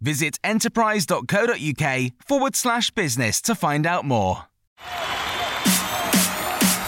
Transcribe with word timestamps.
Visit 0.00 0.38
enterprise.co.uk 0.44 2.12
forward 2.24 2.56
slash 2.56 2.90
business 2.92 3.40
to 3.42 3.54
find 3.54 3.86
out 3.86 4.04
more. 4.04 4.44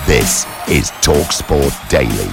This 0.07 0.45
is 0.69 0.91
TalkSport 1.03 1.89
Daily. 1.89 2.31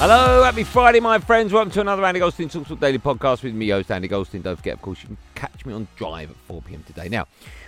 Hello, 0.00 0.42
happy 0.44 0.62
Friday, 0.62 1.00
my 1.00 1.18
friends. 1.18 1.52
Welcome 1.52 1.72
to 1.72 1.80
another 1.80 2.04
Andy 2.04 2.20
Goldstein 2.20 2.48
Talksport 2.48 2.78
Daily 2.78 2.98
podcast 2.98 3.42
with 3.42 3.54
me, 3.54 3.68
host 3.70 3.90
Andy 3.90 4.06
Goldstein. 4.06 4.42
Don't 4.42 4.56
forget, 4.56 4.74
of 4.74 4.82
course, 4.82 5.02
you 5.02 5.08
can 5.08 5.18
catch 5.34 5.66
me 5.66 5.74
on 5.74 5.88
Drive 5.96 6.30
at 6.30 6.36
4 6.46 6.62
pm 6.62 6.84
today. 6.84 7.08
Now, 7.08 7.26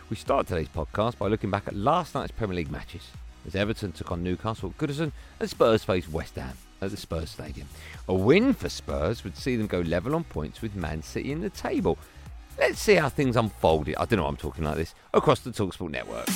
we 0.09 0.17
start 0.17 0.47
today's 0.47 0.69
podcast 0.69 1.19
by 1.19 1.27
looking 1.27 1.51
back 1.51 1.67
at 1.67 1.75
last 1.75 2.15
night's 2.15 2.31
Premier 2.31 2.55
League 2.57 2.71
matches 2.71 3.03
as 3.47 3.57
Everton 3.57 3.91
took 3.91 4.13
on 4.13 4.23
Newcastle 4.23 4.73
Goodison 4.79 5.11
and 5.41 5.51
Spurs 5.51 5.83
faced 5.83 6.09
West 6.09 6.37
Ham 6.37 6.57
at 6.81 6.91
the 6.91 6.97
Spurs 6.97 7.31
Stadium. 7.31 7.69
A 8.09 8.15
win 8.15 8.55
for 8.55 8.69
Spurs 8.69 9.25
would 9.25 9.37
see 9.37 9.57
them 9.57 9.67
go 9.67 9.81
level 9.81 10.15
on 10.15 10.25
points 10.25 10.63
with 10.63 10.75
Man 10.75 11.03
City 11.03 11.33
in 11.33 11.41
the 11.41 11.51
table. 11.51 11.99
Let's 12.59 12.81
see 12.81 12.95
how 12.95 13.09
things 13.09 13.37
unfolded. 13.37 13.97
I 13.97 14.05
don't 14.05 14.19
know 14.19 14.25
why 14.25 14.29
I'm 14.29 14.37
talking 14.37 14.65
like 14.65 14.77
this 14.77 14.95
across 15.15 15.41
the 15.41 15.51
Talksport 15.51 15.91
network. 15.91 16.29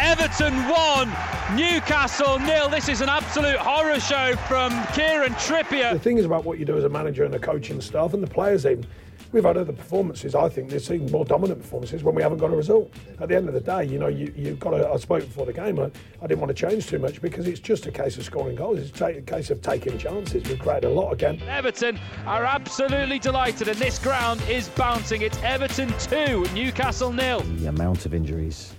Everton 0.00 0.54
1, 0.68 1.08
Newcastle 1.56 2.38
nil. 2.40 2.68
This 2.68 2.88
is 2.88 3.00
an 3.00 3.08
absolute 3.08 3.58
horror 3.58 4.00
show 4.00 4.34
from 4.48 4.70
Kieran 4.94 5.32
Trippier. 5.34 5.92
The 5.92 5.98
thing 5.98 6.18
is 6.18 6.24
about 6.24 6.44
what 6.44 6.58
you 6.58 6.64
do 6.64 6.76
as 6.76 6.84
a 6.84 6.88
manager 6.88 7.24
and 7.24 7.34
a 7.34 7.38
coaching 7.38 7.80
staff 7.80 8.14
and 8.14 8.22
the 8.22 8.26
players 8.26 8.66
even. 8.66 8.86
We've 9.32 9.44
had 9.44 9.56
other 9.56 9.72
performances, 9.72 10.34
I 10.34 10.48
think, 10.48 10.70
they've 10.70 10.82
seen 10.82 11.08
more 11.12 11.24
dominant 11.24 11.62
performances 11.62 12.02
when 12.02 12.16
we 12.16 12.22
haven't 12.22 12.38
got 12.38 12.50
a 12.50 12.56
result. 12.56 12.92
At 13.20 13.28
the 13.28 13.36
end 13.36 13.46
of 13.46 13.54
the 13.54 13.60
day, 13.60 13.84
you 13.84 13.96
know, 13.96 14.08
you, 14.08 14.34
you've 14.36 14.58
got 14.58 14.70
to, 14.70 14.88
I 14.88 14.96
spoke 14.96 15.20
before 15.20 15.46
the 15.46 15.52
game, 15.52 15.78
I, 15.78 15.84
I 16.20 16.26
didn't 16.26 16.40
want 16.40 16.48
to 16.56 16.68
change 16.68 16.88
too 16.88 16.98
much 16.98 17.22
because 17.22 17.46
it's 17.46 17.60
just 17.60 17.86
a 17.86 17.92
case 17.92 18.16
of 18.16 18.24
scoring 18.24 18.56
goals. 18.56 18.80
It's 18.80 19.00
a 19.00 19.22
case 19.22 19.50
of 19.50 19.62
taking 19.62 19.96
chances. 19.98 20.42
We've 20.48 20.58
created 20.58 20.86
a 20.86 20.90
lot 20.90 21.12
again. 21.12 21.40
Everton 21.46 22.00
are 22.26 22.44
absolutely 22.44 23.20
delighted 23.20 23.68
and 23.68 23.78
this 23.78 24.00
ground 24.00 24.42
is 24.48 24.68
bouncing. 24.70 25.22
It's 25.22 25.38
Everton 25.44 25.94
2, 26.00 26.46
Newcastle 26.52 27.12
nil. 27.12 27.40
The 27.40 27.68
amount 27.68 28.06
of 28.06 28.14
injuries 28.14 28.74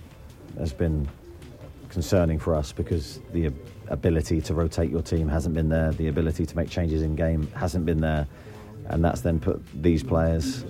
has 0.58 0.74
been 0.74 1.08
concerning 1.88 2.38
for 2.38 2.54
us 2.54 2.72
because 2.72 3.20
the 3.32 3.50
ability 3.88 4.42
to 4.42 4.54
rotate 4.54 4.90
your 4.90 5.02
team 5.02 5.28
hasn't 5.28 5.54
been 5.54 5.70
there, 5.70 5.92
the 5.92 6.08
ability 6.08 6.44
to 6.44 6.56
make 6.56 6.68
changes 6.68 7.00
in 7.00 7.16
game 7.16 7.46
hasn't 7.52 7.86
been 7.86 8.00
there, 8.02 8.26
and 8.88 9.04
that's 9.04 9.20
then 9.20 9.40
put 9.40 9.62
these 9.82 10.02
players 10.02 10.64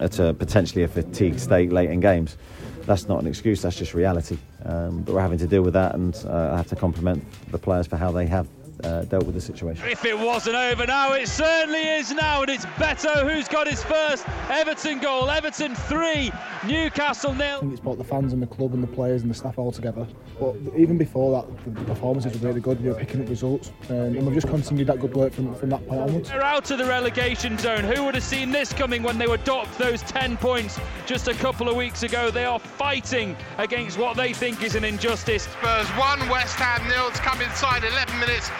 at 0.00 0.18
a 0.18 0.34
potentially 0.34 0.82
a 0.82 0.88
fatigue 0.88 1.38
state 1.38 1.72
late 1.72 1.90
in 1.90 2.00
games. 2.00 2.36
That's 2.82 3.08
not 3.08 3.20
an 3.20 3.26
excuse, 3.26 3.62
that's 3.62 3.76
just 3.76 3.94
reality. 3.94 4.38
Um, 4.64 5.02
but 5.02 5.14
we're 5.14 5.20
having 5.20 5.38
to 5.38 5.46
deal 5.46 5.62
with 5.62 5.74
that, 5.74 5.94
and 5.94 6.14
uh, 6.26 6.50
I 6.52 6.56
have 6.56 6.68
to 6.68 6.76
compliment 6.76 7.24
the 7.50 7.58
players 7.58 7.86
for 7.86 7.96
how 7.96 8.12
they 8.12 8.26
have 8.26 8.46
uh, 8.84 9.02
dealt 9.04 9.24
with 9.24 9.34
the 9.34 9.40
situation. 9.40 9.86
If 9.88 10.04
it 10.04 10.18
wasn't 10.18 10.56
over 10.56 10.86
now, 10.86 11.12
it 11.12 11.28
certainly 11.28 11.82
is 11.82 12.12
now, 12.12 12.42
and 12.42 12.50
it's 12.50 12.66
Beto 12.66 13.30
who's 13.30 13.48
got 13.48 13.66
his 13.66 13.82
first 13.82 14.24
Everton 14.48 14.98
goal. 14.98 15.28
Everton 15.30 15.74
3, 15.74 16.30
Newcastle 16.66 17.34
nil. 17.34 17.56
I 17.56 17.60
think 17.60 17.72
it's 17.72 17.80
both 17.80 17.98
the 17.98 18.04
fans 18.04 18.32
and 18.32 18.42
the 18.42 18.46
club 18.46 18.74
and 18.74 18.82
the 18.82 18.88
players 18.88 19.22
and 19.22 19.30
the 19.30 19.34
staff 19.34 19.58
all 19.58 19.72
together. 19.72 20.06
But 20.38 20.56
even 20.76 20.98
before 20.98 21.42
that, 21.42 21.64
the, 21.64 21.70
the 21.70 21.84
performances 21.86 22.40
were 22.40 22.48
really 22.48 22.60
good. 22.60 22.82
We 22.82 22.90
were 22.90 22.94
picking 22.94 23.22
up 23.22 23.28
results, 23.28 23.72
um, 23.90 23.96
and 23.96 24.24
we've 24.24 24.34
just 24.34 24.48
continued 24.48 24.86
that 24.88 25.00
good 25.00 25.14
work 25.14 25.32
from, 25.32 25.54
from 25.54 25.70
that 25.70 25.86
point 25.86 26.00
onwards. 26.00 26.28
They're 26.28 26.42
out 26.42 26.70
of 26.70 26.78
the 26.78 26.84
relegation 26.84 27.58
zone. 27.58 27.84
Who 27.84 28.04
would 28.04 28.14
have 28.14 28.24
seen 28.24 28.50
this 28.50 28.72
coming 28.72 29.02
when 29.02 29.18
they 29.18 29.26
were 29.26 29.38
docked 29.38 29.76
those 29.78 30.02
10 30.02 30.36
points 30.36 30.78
just 31.06 31.28
a 31.28 31.34
couple 31.34 31.68
of 31.68 31.76
weeks 31.76 32.02
ago? 32.02 32.30
They 32.30 32.44
are 32.44 32.58
fighting 32.58 33.36
against 33.58 33.98
what 33.98 34.16
they 34.16 34.32
think 34.32 34.62
is 34.62 34.74
an 34.74 34.84
injustice. 34.84 35.44
Spurs 35.44 35.88
1, 35.88 36.28
West 36.28 36.56
Ham 36.56 36.86
nil. 36.88 37.08
It's 37.08 37.20
come 37.20 37.40
inside 37.40 37.84
11 37.84 38.18
minutes. 38.20 38.50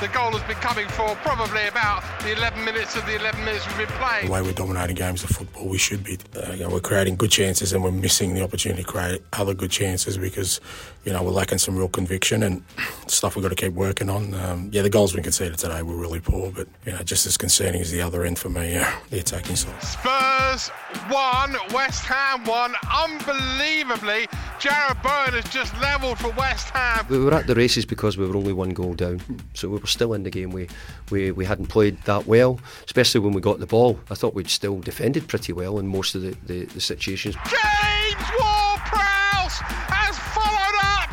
The 0.00 0.08
goal 0.08 0.32
has 0.32 0.42
been 0.44 0.56
coming 0.56 0.88
for 0.88 1.14
probably 1.16 1.66
about 1.68 2.02
the 2.22 2.32
11 2.32 2.64
minutes 2.64 2.96
of 2.96 3.04
the 3.04 3.16
11 3.16 3.44
minutes 3.44 3.66
we've 3.66 3.86
been 3.86 3.96
playing. 3.98 4.26
The 4.28 4.32
way 4.32 4.40
we're 4.40 4.52
dominating 4.52 4.96
games 4.96 5.22
of 5.22 5.28
football, 5.28 5.68
we 5.68 5.76
should 5.76 6.02
be. 6.02 6.16
Uh, 6.34 6.52
you 6.52 6.60
know, 6.60 6.70
we're 6.70 6.80
creating 6.80 7.16
good 7.16 7.30
chances 7.30 7.74
and 7.74 7.84
we're 7.84 7.90
missing 7.92 8.32
the 8.32 8.42
opportunity 8.42 8.82
to 8.82 8.88
create 8.88 9.22
other 9.34 9.52
good 9.52 9.70
chances 9.70 10.16
because, 10.16 10.58
you 11.04 11.12
know, 11.12 11.22
we're 11.22 11.32
lacking 11.32 11.58
some 11.58 11.76
real 11.76 11.88
conviction 11.88 12.42
and 12.42 12.62
stuff 13.08 13.36
we've 13.36 13.42
got 13.42 13.50
to 13.50 13.54
keep 13.54 13.74
working 13.74 14.08
on. 14.08 14.32
Um, 14.32 14.70
yeah, 14.72 14.80
the 14.80 14.88
goals 14.88 15.14
we 15.14 15.20
conceded 15.20 15.58
today 15.58 15.82
were 15.82 15.96
really 15.96 16.20
poor, 16.20 16.50
but, 16.50 16.66
you 16.86 16.92
know, 16.92 17.02
just 17.02 17.26
as 17.26 17.36
concerning 17.36 17.82
as 17.82 17.90
the 17.90 18.00
other 18.00 18.24
end 18.24 18.38
for 18.38 18.48
me, 18.48 18.76
uh, 18.78 18.90
the 19.10 19.18
attacking 19.18 19.56
side. 19.56 19.82
Spurs 19.82 20.68
1, 21.10 21.56
West 21.74 22.04
Ham 22.06 22.44
1. 22.44 22.74
Unbelievably, 23.04 24.28
Jarrod 24.60 25.02
Bowen 25.02 25.34
has 25.34 25.52
just 25.52 25.78
levelled 25.80 26.18
for 26.18 26.30
West 26.30 26.70
Ham. 26.70 27.04
We 27.10 27.18
were 27.18 27.34
at 27.34 27.46
the 27.46 27.54
races 27.54 27.84
because 27.84 28.16
we 28.16 28.26
were 28.26 28.36
only 28.36 28.54
one 28.54 28.70
goal 28.70 28.94
down, 28.94 29.20
so 29.52 29.68
we 29.68 29.78
were 29.78 29.89
still 29.90 30.14
in 30.14 30.22
the 30.22 30.30
game. 30.30 30.50
We, 30.50 30.68
we, 31.10 31.30
we 31.32 31.44
hadn't 31.44 31.66
played 31.66 32.00
that 32.02 32.26
well, 32.26 32.60
especially 32.84 33.20
when 33.20 33.32
we 33.32 33.40
got 33.40 33.58
the 33.58 33.66
ball. 33.66 33.98
I 34.10 34.14
thought 34.14 34.34
we'd 34.34 34.48
still 34.48 34.80
defended 34.80 35.28
pretty 35.28 35.52
well 35.52 35.78
in 35.78 35.86
most 35.86 36.14
of 36.14 36.22
the, 36.22 36.36
the, 36.46 36.64
the 36.66 36.80
situations. 36.80 37.34
James 37.44 38.26
Ward-Prowse 38.38 39.58
has 39.60 40.18
followed 40.34 40.78
up 40.82 41.10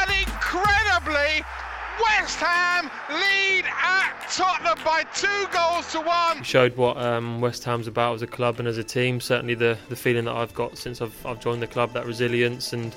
and 0.00 0.10
incredibly 0.20 1.44
West 2.00 2.38
Ham 2.38 2.90
lead 3.10 3.64
at 3.66 4.28
Tottenham 4.30 4.78
by 4.84 5.04
two 5.14 5.46
goals 5.52 5.90
to 5.92 6.00
one. 6.00 6.42
Showed 6.42 6.76
what 6.76 6.96
um, 6.96 7.40
West 7.40 7.64
Ham's 7.64 7.86
about 7.86 8.14
as 8.14 8.22
a 8.22 8.26
club 8.26 8.58
and 8.58 8.66
as 8.66 8.78
a 8.78 8.84
team. 8.84 9.20
Certainly 9.20 9.54
the, 9.56 9.78
the 9.88 9.96
feeling 9.96 10.24
that 10.24 10.34
I've 10.34 10.54
got 10.54 10.78
since 10.78 11.02
I've, 11.02 11.14
I've 11.26 11.40
joined 11.40 11.62
the 11.62 11.66
club, 11.66 11.92
that 11.92 12.06
resilience 12.06 12.72
and 12.72 12.94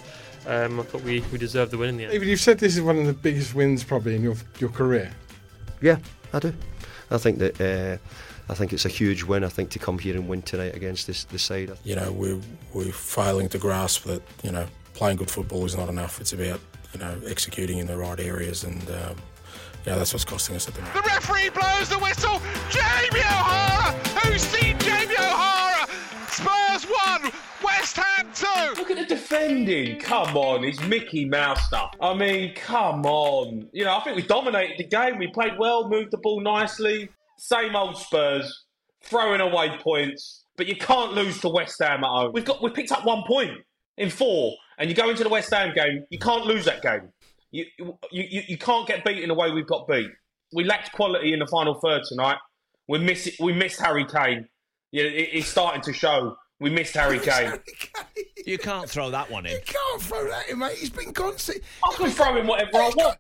um, 0.48 0.80
I 0.80 0.84
thought 0.84 1.02
we, 1.04 1.22
we 1.32 1.38
deserved 1.38 1.72
the 1.72 1.78
win 1.78 1.90
in 1.90 1.98
the 1.98 2.04
end. 2.06 2.14
Even 2.14 2.28
you've 2.28 2.40
said 2.40 2.60
this 2.60 2.76
is 2.76 2.82
one 2.82 2.98
of 2.98 3.06
the 3.06 3.14
biggest 3.14 3.56
wins 3.56 3.84
probably 3.84 4.16
in 4.16 4.24
your 4.24 4.36
your 4.60 4.70
career. 4.70 5.12
Yeah, 5.82 5.98
I 6.34 6.40
do. 6.40 6.54
I 7.12 7.18
think 7.18 7.40
that 7.40 7.62
uh, 7.62 7.98
I 8.52 8.56
think 8.56 8.74
it's 8.74 8.86
a 8.86 8.90
huge 8.90 9.24
win. 9.24 9.44
I 9.44 9.50
think 9.50 9.70
to 9.72 9.80
come 9.80 10.00
here 10.00 10.16
and 10.16 10.28
win 10.28 10.42
tonight 10.42 10.76
against 10.76 11.08
this 11.08 11.24
this 11.26 11.44
side. 11.44 11.72
You 11.84 11.96
know, 11.96 12.12
we're 12.12 12.40
we're 12.74 12.92
failing 12.92 13.50
to 13.50 13.58
grasp 13.58 14.04
that 14.06 14.22
you 14.44 14.52
know 14.52 14.68
playing 14.94 15.18
good 15.18 15.32
football 15.32 15.66
is 15.66 15.76
not 15.76 15.90
enough. 15.90 16.22
It's 16.22 16.34
about 16.34 16.60
you 16.94 17.00
know 17.00 17.20
executing 17.28 17.80
in 17.80 17.88
the 17.88 17.98
right 17.98 18.20
areas, 18.20 18.64
and 18.64 18.82
um, 18.90 19.16
yeah, 19.86 19.96
that's 19.96 20.14
what's 20.14 20.26
costing 20.26 20.56
us 20.56 20.68
at 20.68 20.74
the 20.74 20.82
moment. 20.82 21.04
The 21.04 21.10
referee 21.10 21.50
blows 21.50 21.90
the 21.90 22.00
whistle. 22.00 22.42
Jamie 22.70 23.22
O'Hara, 23.22 23.92
who's 24.24 24.42
seen 24.42 24.78
Jamie 24.80 25.16
O'Hara? 25.16 25.88
Spurs 26.30 26.65
one, 26.65 26.65
Two. 28.34 28.46
Look 28.78 28.92
at 28.92 28.98
the 28.98 29.06
defending. 29.06 30.00
Come 30.00 30.36
on, 30.36 30.64
it's 30.64 30.82
Mickey 30.84 31.26
Mouse 31.26 31.66
stuff. 31.66 31.92
I 32.02 32.14
mean, 32.14 32.54
come 32.56 33.06
on. 33.06 33.70
You 33.72 33.86
know, 33.86 33.96
I 33.96 34.04
think 34.04 34.16
we 34.16 34.24
dominated 34.24 34.78
the 34.78 34.88
game. 34.88 35.18
We 35.18 35.28
played 35.28 35.54
well, 35.58 35.90
moved 35.90 36.12
the 36.12 36.18
ball 36.18 36.42
nicely. 36.42 37.10
Same 37.38 37.76
old 37.76 37.98
Spurs, 37.98 38.66
throwing 39.04 39.42
away 39.42 39.78
points. 39.82 40.44
But 40.58 40.68
you 40.68 40.76
can't 40.76 41.14
lose 41.14 41.40
to 41.42 41.50
West 41.50 41.82
Ham 41.82 42.04
at 42.04 42.10
home. 42.10 42.32
We've 42.34 42.46
got 42.46 42.62
we 42.62 42.70
picked 42.70 42.92
up 42.92 43.06
one 43.06 43.24
point 43.28 43.52
in 43.98 44.10
four, 44.10 44.54
and 44.78 44.90
you 44.90 44.96
go 44.96 45.10
into 45.10 45.24
the 45.24 45.30
West 45.30 45.54
Ham 45.54 45.74
game. 45.76 46.06
You 46.10 46.20
can't 46.20 46.46
lose 46.46 46.66
that 46.66 46.82
game. 46.82 47.10
You 47.52 47.66
you 47.80 47.98
you, 48.12 48.42
you 48.48 48.58
can't 48.58 48.88
get 48.88 49.04
beat 49.04 49.22
in 49.22 49.30
the 49.30 49.36
way 49.36 49.52
we've 49.52 49.68
got 49.68 49.88
beat. 49.88 50.10
We 50.54 50.64
lacked 50.64 50.92
quality 50.94 51.34
in 51.34 51.40
the 51.40 51.48
final 51.48 51.76
third 51.76 52.04
tonight. 52.08 52.38
We 52.88 53.00
miss 53.00 53.36
we 53.40 53.54
missed 53.54 53.80
Harry 53.82 54.06
Kane. 54.06 54.48
Yeah, 54.92 55.04
it, 55.04 55.30
it's 55.34 55.48
starting 55.48 55.82
to 55.82 55.94
show. 55.94 56.38
We 56.62 56.70
missed 56.70 56.94
Harry 56.94 57.20
Kane. 57.20 57.60
You 58.46 58.58
can't 58.58 58.90
throw 58.90 59.10
that 59.10 59.30
one 59.30 59.46
in. 59.46 59.52
You 59.52 59.60
can't 59.66 60.02
throw 60.02 60.26
that 60.30 60.48
in, 60.50 60.60
mate. 60.60 60.78
He's 60.78 60.90
been 60.90 61.12
constant. 61.12 61.62
I 61.84 61.94
can 61.96 62.10
throw 62.12 62.38
in 62.38 62.48
whatever 62.48 62.78
I 62.78 62.92
want. 62.96 63.18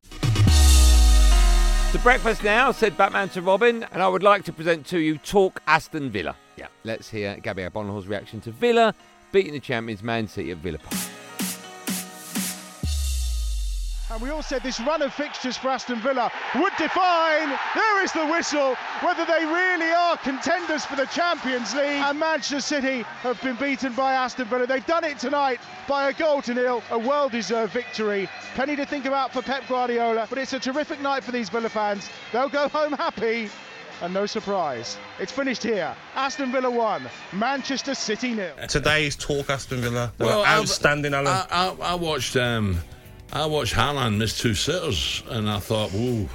To 1.92 2.00
breakfast 2.00 2.46
now, 2.46 2.72
said 2.72 2.98
Batman 2.98 3.28
to 3.30 3.42
Robin, 3.42 3.84
and 3.92 4.02
I 4.02 4.08
would 4.08 4.24
like 4.24 4.46
to 4.46 4.54
present 4.54 4.86
to 4.88 5.00
you 5.00 5.18
Talk 5.18 5.62
Aston 5.68 6.12
Villa. 6.12 6.36
Yeah, 6.56 6.68
let's 6.86 7.10
hear 7.10 7.36
Gabby 7.38 7.64
Agbonlahor's 7.64 8.08
reaction 8.08 8.40
to 8.42 8.52
Villa 8.52 8.96
beating 9.34 9.52
the 9.52 9.60
champions 9.60 10.02
Man 10.02 10.30
City 10.30 10.52
at 10.52 10.58
Villa 10.60 10.78
Park. 10.78 11.02
And 14.16 14.24
we 14.24 14.30
all 14.30 14.42
said 14.42 14.64
this 14.64 14.80
run 14.80 15.02
of 15.02 15.14
fixtures 15.14 15.58
for 15.58 15.68
Aston 15.68 16.00
Villa 16.00 16.32
would 16.56 16.72
define, 16.78 17.50
there 17.76 18.02
is 18.02 18.14
the 18.14 18.26
whistle, 18.28 18.76
whether 19.02 19.26
they 19.26 19.44
really 19.44 19.92
are 19.92 20.16
contenders 20.16 20.86
for 20.86 20.96
the 20.96 21.04
Champions 21.08 21.74
League. 21.76 22.02
And 22.02 22.18
Manchester 22.18 22.62
City 22.62 23.02
have 23.24 23.42
been 23.42 23.58
beaten 23.58 23.92
by 23.92 24.14
Aston 24.14 24.46
Villa. 24.48 24.68
They've 24.68 24.86
done 24.86 25.04
it 25.04 25.20
tonight 25.20 25.60
by 25.86 26.08
a 26.10 26.14
goal 26.14 26.42
to 26.44 26.54
nil, 26.54 26.82
a 26.92 26.98
well 26.98 27.28
deserved 27.28 27.74
victory. 27.74 28.30
Penny 28.56 28.78
to 28.78 28.86
think 28.86 29.04
about 29.04 29.34
for 29.34 29.42
Pep 29.42 29.68
Guardiola, 29.68 30.28
but 30.30 30.38
it's 30.38 30.54
a 30.54 30.60
terrific 30.60 31.02
night 31.02 31.26
for 31.26 31.34
these 31.34 31.50
Villa 31.50 31.68
fans. 31.68 32.10
They'll 32.32 32.48
go 32.48 32.70
home 32.70 32.94
happy. 32.94 33.50
And 34.02 34.14
no 34.14 34.26
surprise, 34.26 34.98
it's 35.20 35.34
finished 35.34 35.64
here. 35.64 35.94
Aston 36.16 36.54
Villa 36.54 36.70
1, 36.72 37.10
Manchester 37.34 37.94
City 37.94 38.34
nil. 38.34 38.54
Today's 38.70 39.18
talk 39.18 39.50
Aston 39.50 39.82
Villa. 39.82 40.14
They 40.18 40.24
Well, 40.26 40.40
were 40.40 40.46
I've- 40.48 40.62
outstanding, 40.62 41.14
Alan. 41.14 41.28
I, 41.28 41.46
I, 41.50 41.68
I 41.82 41.96
watched 41.96 42.38
um, 42.38 42.78
I 43.34 43.46
watched 43.46 43.74
Haaland 43.74 44.18
miss 44.18 44.38
two 44.38 44.54
sitters, 44.54 45.24
and 45.30 45.50
I 45.50 45.60
thought, 45.60 45.94
ooh. 45.94 46.30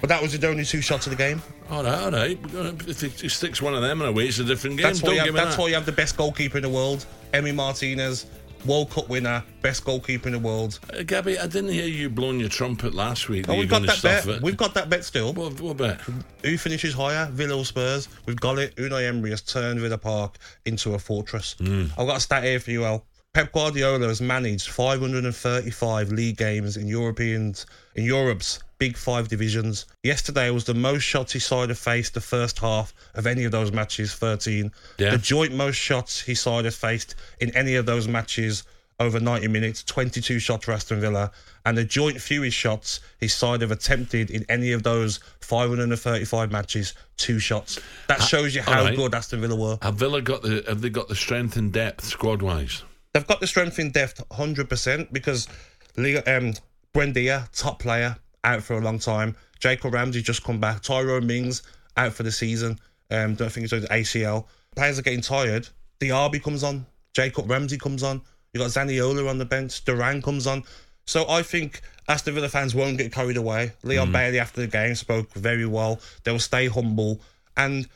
But 0.00 0.08
that 0.08 0.20
was 0.20 0.38
the 0.38 0.48
only 0.48 0.64
two 0.64 0.82
shots 0.82 1.06
of 1.06 1.10
the 1.10 1.16
game. 1.16 1.40
All 1.70 1.82
right, 1.82 2.02
all 2.02 2.10
right. 2.10 2.38
If 2.86 3.20
he, 3.20 3.28
sticks 3.28 3.62
one 3.62 3.74
of 3.74 3.80
them 3.80 4.02
in 4.02 4.08
a 4.08 4.12
way, 4.12 4.26
it's 4.26 4.38
a 4.38 4.44
different 4.44 4.76
game. 4.76 4.84
That's 4.84 5.02
why, 5.02 5.06
Don't 5.06 5.14
you 5.14 5.20
have, 5.20 5.26
give 5.26 5.34
me 5.34 5.40
that's 5.40 5.56
that. 5.56 5.62
why 5.62 5.68
you 5.68 5.74
have 5.74 5.86
the 5.86 5.92
best 5.92 6.16
goalkeeper 6.16 6.58
in 6.58 6.62
the 6.62 6.68
world, 6.68 7.06
Emi 7.32 7.54
Martinez, 7.54 8.26
World 8.66 8.90
Cup 8.90 9.08
winner, 9.08 9.42
best 9.62 9.84
goalkeeper 9.84 10.28
in 10.28 10.32
the 10.32 10.38
world. 10.38 10.78
Uh, 10.92 11.02
Gabby, 11.02 11.38
I 11.38 11.46
didn't 11.46 11.70
hear 11.70 11.86
you 11.86 12.10
blowing 12.10 12.40
your 12.40 12.48
trumpet 12.48 12.94
last 12.94 13.28
week. 13.28 13.46
Oh, 13.48 13.56
we've 13.58 13.68
got 13.68 13.86
that 13.86 14.02
bet. 14.02 14.26
it. 14.26 14.42
We've 14.42 14.56
got 14.56 14.74
that 14.74 14.90
bet 14.90 15.04
still. 15.04 15.32
What, 15.32 15.60
what 15.60 15.76
bet? 15.76 16.00
Who 16.00 16.58
finishes 16.58 16.94
higher? 16.94 17.26
Villa 17.30 17.56
or 17.56 17.64
Spurs? 17.64 18.08
We've 18.26 18.40
got 18.40 18.58
it. 18.58 18.76
Unai 18.76 19.08
Emery 19.08 19.30
has 19.30 19.42
turned 19.42 19.80
Villa 19.80 19.98
Park 19.98 20.36
into 20.64 20.94
a 20.94 20.98
fortress. 20.98 21.56
Hmm. 21.58 21.86
I've 21.98 22.06
got 22.06 22.16
a 22.18 22.20
stat 22.20 22.44
here 22.44 22.60
for 22.60 22.70
you, 22.70 22.84
Al. 22.84 23.04
Pep 23.34 23.50
Guardiola 23.50 24.06
has 24.06 24.20
managed 24.20 24.68
535 24.68 26.12
league 26.12 26.36
games 26.36 26.76
in 26.76 26.86
Europeans 26.86 27.66
in 27.96 28.04
Europe's 28.04 28.60
big 28.78 28.96
five 28.96 29.26
divisions. 29.26 29.86
Yesterday 30.04 30.50
was 30.50 30.64
the 30.64 30.74
most 30.74 31.02
shots 31.02 31.32
he 31.32 31.40
side 31.40 31.68
have 31.68 31.78
faced 31.78 32.14
the 32.14 32.20
first 32.20 32.60
half 32.60 32.94
of 33.14 33.26
any 33.26 33.42
of 33.42 33.50
those 33.50 33.72
matches, 33.72 34.14
13. 34.14 34.70
Yeah. 34.98 35.10
The 35.10 35.18
joint 35.18 35.52
most 35.52 35.74
shots 35.74 36.20
he 36.20 36.36
side 36.36 36.64
has 36.64 36.76
faced 36.76 37.16
in 37.40 37.50
any 37.56 37.74
of 37.74 37.86
those 37.86 38.06
matches 38.06 38.62
over 39.00 39.18
90 39.18 39.48
minutes, 39.48 39.82
22 39.82 40.38
shots 40.38 40.66
for 40.66 40.70
Aston 40.70 41.00
Villa, 41.00 41.32
and 41.66 41.76
the 41.76 41.82
joint 41.82 42.20
fewest 42.20 42.56
shots 42.56 43.00
his 43.18 43.34
side 43.34 43.62
have 43.62 43.72
attempted 43.72 44.30
in 44.30 44.46
any 44.48 44.70
of 44.70 44.84
those 44.84 45.18
535 45.40 46.52
matches, 46.52 46.94
two 47.16 47.40
shots. 47.40 47.80
That 48.06 48.20
ah, 48.20 48.24
shows 48.24 48.54
you 48.54 48.62
how 48.62 48.84
right. 48.84 48.94
good 48.94 49.12
Aston 49.12 49.40
Villa 49.40 49.56
were. 49.56 49.78
Have 49.82 49.96
Villa 49.96 50.22
got 50.22 50.42
the? 50.42 50.62
Have 50.68 50.82
they 50.82 50.90
got 50.90 51.08
the 51.08 51.16
strength 51.16 51.56
and 51.56 51.72
depth 51.72 52.04
squad 52.04 52.40
wise? 52.40 52.84
They've 53.14 53.26
got 53.26 53.40
the 53.40 53.46
strength 53.46 53.78
in 53.78 53.92
depth 53.92 54.28
100% 54.28 55.12
because 55.12 55.48
um, 55.96 56.52
Buendia, 56.92 57.48
top 57.52 57.78
player, 57.78 58.16
out 58.42 58.62
for 58.62 58.76
a 58.76 58.80
long 58.80 58.98
time. 58.98 59.36
Jacob 59.60 59.94
Ramsey 59.94 60.20
just 60.20 60.42
come 60.42 60.60
back. 60.60 60.82
Tyrone 60.82 61.26
Mings 61.26 61.62
out 61.96 62.12
for 62.12 62.24
the 62.24 62.32
season. 62.32 62.78
Um, 63.10 63.36
don't 63.36 63.50
think 63.50 63.64
it's 63.64 63.72
an 63.72 63.84
ACL. 63.84 64.46
Players 64.74 64.98
are 64.98 65.02
getting 65.02 65.20
tired. 65.20 65.68
Diaby 66.00 66.42
comes 66.42 66.64
on. 66.64 66.86
Jacob 67.14 67.48
Ramsey 67.48 67.78
comes 67.78 68.02
on. 68.02 68.20
You 68.52 68.60
got 68.60 68.70
Zaniolo 68.70 69.30
on 69.30 69.38
the 69.38 69.44
bench. 69.44 69.84
Duran 69.84 70.20
comes 70.20 70.46
on. 70.48 70.64
So 71.06 71.28
I 71.28 71.42
think 71.42 71.82
Aston 72.08 72.34
Villa 72.34 72.48
fans 72.48 72.74
won't 72.74 72.98
get 72.98 73.12
carried 73.12 73.36
away. 73.36 73.72
Leon 73.82 74.10
Bailey 74.10 74.40
after 74.40 74.60
the 74.60 74.66
game 74.66 74.94
spoke 74.94 75.32
very 75.34 75.66
well. 75.66 76.00
They 76.24 76.32
will 76.32 76.38
stay 76.38 76.66
humble. 76.66 77.20
And 77.56 77.86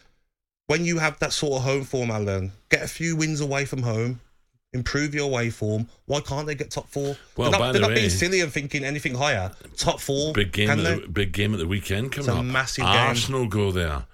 when 0.68 0.84
you 0.84 0.98
have 0.98 1.18
that 1.18 1.32
sort 1.32 1.58
of 1.58 1.62
home 1.64 1.84
form, 1.84 2.10
Alan, 2.10 2.52
get 2.68 2.82
a 2.82 2.88
few 2.88 3.16
wins 3.16 3.40
away 3.40 3.64
from 3.64 3.82
home, 3.82 4.20
improve 4.72 5.14
your 5.14 5.24
away 5.24 5.50
form. 5.50 5.88
Why 6.06 6.20
can't 6.20 6.46
they 6.46 6.54
get 6.54 6.70
top 6.70 6.88
four? 6.88 7.16
Well, 7.36 7.50
they're 7.50 7.58
by 7.58 7.66
not, 7.66 7.72
the 7.72 7.78
they're 7.78 7.88
not 7.88 7.94
being 7.94 8.04
way- 8.04 8.08
silly 8.10 8.40
and 8.40 8.52
thinking 8.52 8.84
anything 8.84 9.14
higher. 9.14 9.50
Top 9.76 10.00
four, 10.00 10.32
Big 10.32 10.52
game, 10.52 10.70
at 10.70 10.76
the, 10.78 11.08
big 11.08 11.32
game 11.32 11.52
at 11.54 11.58
the 11.60 11.66
weekend 11.66 12.12
coming 12.12 12.28
It's 12.28 12.36
a 12.36 12.40
up. 12.40 12.44
massive 12.44 12.84
game. 12.84 12.94
Arsenal 12.94 13.46
go 13.46 13.70
there, 13.72 14.04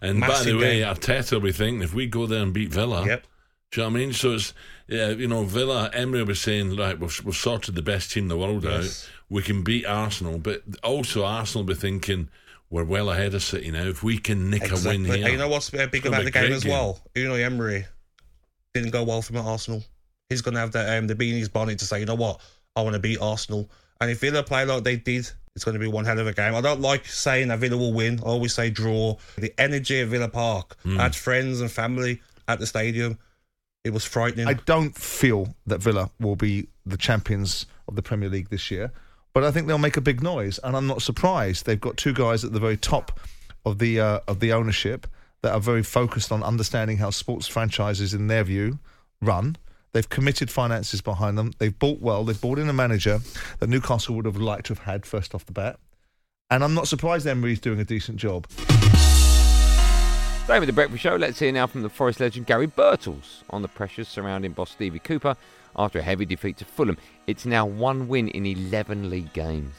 and 0.00 0.20
by 0.20 0.42
the 0.42 0.54
way, 0.56 0.80
game. 0.80 0.94
Arteta 0.94 1.32
will 1.32 1.40
be 1.40 1.52
thinking 1.52 1.82
if 1.82 1.94
we 1.94 2.06
go 2.06 2.26
there 2.26 2.42
and 2.42 2.52
beat 2.52 2.70
Villa. 2.72 3.06
Yep. 3.06 3.26
Do 3.72 3.80
you 3.80 3.86
know 3.86 3.90
what 3.92 3.96
I 3.96 4.00
mean? 4.04 4.12
So 4.12 4.34
it's 4.34 4.54
yeah, 4.86 5.08
you 5.08 5.26
know, 5.26 5.44
Villa. 5.44 5.90
Emery 5.92 6.22
was 6.22 6.40
saying, 6.40 6.76
right, 6.76 6.98
we've, 6.98 7.24
we've 7.24 7.34
sorted 7.34 7.74
the 7.74 7.82
best 7.82 8.12
team 8.12 8.24
in 8.24 8.28
the 8.28 8.36
world 8.38 8.62
Yes. 8.64 9.04
out. 9.08 9.10
We 9.30 9.42
can 9.42 9.64
beat 9.64 9.84
Arsenal, 9.86 10.38
but 10.38 10.62
also 10.84 11.24
Arsenal 11.24 11.64
will 11.64 11.74
be 11.74 11.80
thinking 11.80 12.28
we're 12.70 12.84
well 12.84 13.10
ahead 13.10 13.34
of 13.34 13.42
City 13.42 13.70
now. 13.72 13.84
If 13.86 14.02
we 14.04 14.18
can 14.18 14.48
nick 14.50 14.70
a 14.70 14.74
win 14.86 15.04
here, 15.06 15.14
And 15.14 15.26
you 15.32 15.38
know 15.38 15.48
what's 15.48 15.70
big 15.70 16.06
about 16.06 16.24
the 16.24 16.30
game 16.30 16.42
great 16.48 16.52
as 16.52 16.64
well? 16.64 17.00
Unai 17.16 17.42
Emery 17.42 17.86
didn't 18.74 18.90
go 18.90 19.02
well 19.02 19.22
from 19.22 19.38
Arsenal. 19.38 19.82
He's 20.28 20.42
going 20.42 20.54
to 20.54 20.60
have 20.60 20.72
the 20.72 20.98
um, 20.98 21.06
the 21.06 21.14
bean 21.14 21.34
in 21.34 21.38
his 21.38 21.48
bonnet 21.48 21.78
to 21.80 21.84
say, 21.84 22.00
you 22.00 22.06
know 22.06 22.14
what, 22.14 22.40
I 22.76 22.82
want 22.82 22.94
to 22.94 23.00
beat 23.00 23.20
Arsenal. 23.20 23.70
And 24.00 24.10
if 24.10 24.20
Villa 24.20 24.42
play 24.42 24.64
like 24.64 24.84
they 24.84 24.96
did, 24.96 25.30
it's 25.54 25.64
going 25.64 25.74
to 25.74 25.78
be 25.78 25.86
one 25.86 26.04
hell 26.04 26.18
of 26.18 26.26
a 26.26 26.32
game. 26.32 26.54
I 26.54 26.60
don't 26.60 26.80
like 26.80 27.06
saying 27.06 27.48
that 27.48 27.60
Villa 27.60 27.76
will 27.76 27.92
win. 27.92 28.18
I 28.20 28.26
always 28.26 28.54
say 28.54 28.70
draw. 28.70 29.16
The 29.36 29.52
energy 29.58 30.00
at 30.00 30.08
Villa 30.08 30.28
Park. 30.28 30.76
I 30.84 31.02
had 31.04 31.14
friends 31.14 31.60
and 31.60 31.70
family 31.70 32.20
at 32.48 32.58
the 32.58 32.66
stadium. 32.66 33.18
It 33.84 33.92
was 33.92 34.04
frightening. 34.04 34.48
I 34.48 34.54
don't 34.54 34.96
feel 34.96 35.54
that 35.66 35.78
Villa 35.78 36.10
will 36.18 36.36
be 36.36 36.68
the 36.86 36.96
champions 36.96 37.66
of 37.86 37.96
the 37.96 38.02
Premier 38.02 38.28
League 38.28 38.48
this 38.48 38.70
year, 38.70 38.90
but 39.32 39.44
I 39.44 39.50
think 39.50 39.66
they'll 39.66 39.78
make 39.78 39.96
a 39.96 40.00
big 40.00 40.22
noise, 40.22 40.58
and 40.64 40.76
I'm 40.76 40.86
not 40.86 41.02
surprised. 41.02 41.66
They've 41.66 41.80
got 41.80 41.96
two 41.96 42.14
guys 42.14 42.44
at 42.44 42.52
the 42.52 42.60
very 42.60 42.76
top 42.78 43.20
of 43.64 43.78
the 43.78 44.00
uh, 44.00 44.20
of 44.26 44.40
the 44.40 44.52
ownership 44.52 45.06
that 45.42 45.52
are 45.52 45.60
very 45.60 45.82
focused 45.82 46.32
on 46.32 46.42
understanding 46.42 46.96
how 46.96 47.10
sports 47.10 47.46
franchises, 47.46 48.14
in 48.14 48.26
their 48.26 48.42
view, 48.42 48.78
run. 49.20 49.56
They've 49.94 50.08
committed 50.08 50.50
finances 50.50 51.00
behind 51.00 51.38
them. 51.38 51.52
They've 51.58 51.78
bought 51.78 52.00
well. 52.00 52.24
They've 52.24 52.40
bought 52.40 52.58
in 52.58 52.68
a 52.68 52.72
manager 52.72 53.20
that 53.60 53.68
Newcastle 53.68 54.16
would 54.16 54.24
have 54.26 54.36
liked 54.36 54.66
to 54.66 54.74
have 54.74 54.82
had 54.82 55.06
first 55.06 55.34
off 55.34 55.46
the 55.46 55.52
bat, 55.52 55.78
and 56.50 56.64
I'm 56.64 56.74
not 56.74 56.88
surprised 56.88 57.26
Emery's 57.26 57.60
doing 57.60 57.78
a 57.78 57.84
decent 57.84 58.18
job. 58.18 58.50
Staying 60.44 60.60
with 60.60 60.66
the 60.66 60.74
breakfast 60.74 61.02
show, 61.02 61.14
let's 61.14 61.38
hear 61.38 61.52
now 61.52 61.68
from 61.68 61.82
the 61.82 61.88
Forest 61.88 62.20
legend 62.20 62.46
Gary 62.46 62.66
Birtles 62.66 63.44
on 63.50 63.62
the 63.62 63.68
pressures 63.68 64.08
surrounding 64.08 64.52
boss 64.52 64.72
Stevie 64.72 64.98
Cooper 64.98 65.36
after 65.76 66.00
a 66.00 66.02
heavy 66.02 66.26
defeat 66.26 66.58
to 66.58 66.64
Fulham. 66.64 66.98
It's 67.26 67.46
now 67.46 67.64
one 67.64 68.08
win 68.08 68.28
in 68.28 68.44
11 68.44 69.08
league 69.08 69.32
games. 69.32 69.72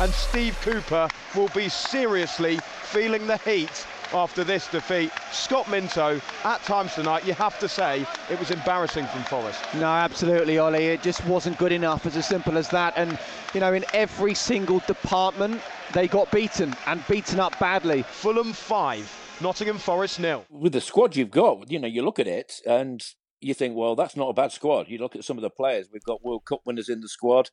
and 0.00 0.12
Steve 0.12 0.58
Cooper 0.62 1.08
will 1.36 1.48
be 1.54 1.68
seriously 1.68 2.58
feeling 2.82 3.26
the 3.26 3.36
heat 3.38 3.86
after 4.14 4.44
this 4.44 4.68
defeat. 4.68 5.10
Scott 5.32 5.68
Minto, 5.68 6.20
at 6.44 6.62
times 6.62 6.94
tonight, 6.94 7.26
you 7.26 7.34
have 7.34 7.58
to 7.58 7.68
say 7.68 8.06
it 8.30 8.38
was 8.38 8.50
embarrassing 8.50 9.06
from 9.06 9.22
Forest. 9.24 9.60
No, 9.74 9.86
absolutely, 9.86 10.58
Ollie. 10.58 10.86
It 10.86 11.02
just 11.02 11.24
wasn't 11.26 11.58
good 11.58 11.72
enough. 11.72 12.06
It's 12.06 12.16
as 12.16 12.26
simple 12.26 12.56
as 12.56 12.68
that. 12.68 12.94
And, 12.96 13.18
you 13.52 13.60
know, 13.60 13.74
in 13.74 13.84
every 13.92 14.34
single 14.34 14.78
department, 14.80 15.60
they 15.92 16.06
got 16.08 16.30
beaten 16.30 16.74
and 16.86 17.06
beaten 17.08 17.40
up 17.40 17.58
badly. 17.58 18.02
Fulham 18.02 18.52
5, 18.52 19.38
Nottingham 19.42 19.78
Forest 19.78 20.20
nil. 20.20 20.44
with 20.48 20.72
the 20.72 20.80
squad 20.80 21.16
you've 21.16 21.30
got, 21.30 21.70
you 21.70 21.78
know, 21.78 21.88
you 21.88 22.02
look 22.02 22.18
at 22.18 22.28
it 22.28 22.60
and 22.66 23.04
you 23.40 23.52
think, 23.52 23.76
well, 23.76 23.94
that's 23.94 24.16
not 24.16 24.28
a 24.28 24.32
bad 24.32 24.52
squad. 24.52 24.88
You 24.88 24.98
look 24.98 25.16
at 25.16 25.24
some 25.24 25.36
of 25.36 25.42
the 25.42 25.50
players. 25.50 25.88
We've 25.92 26.04
got 26.04 26.24
World 26.24 26.44
Cup 26.46 26.60
winners 26.64 26.88
in 26.88 27.00
the 27.00 27.08
squad. 27.08 27.50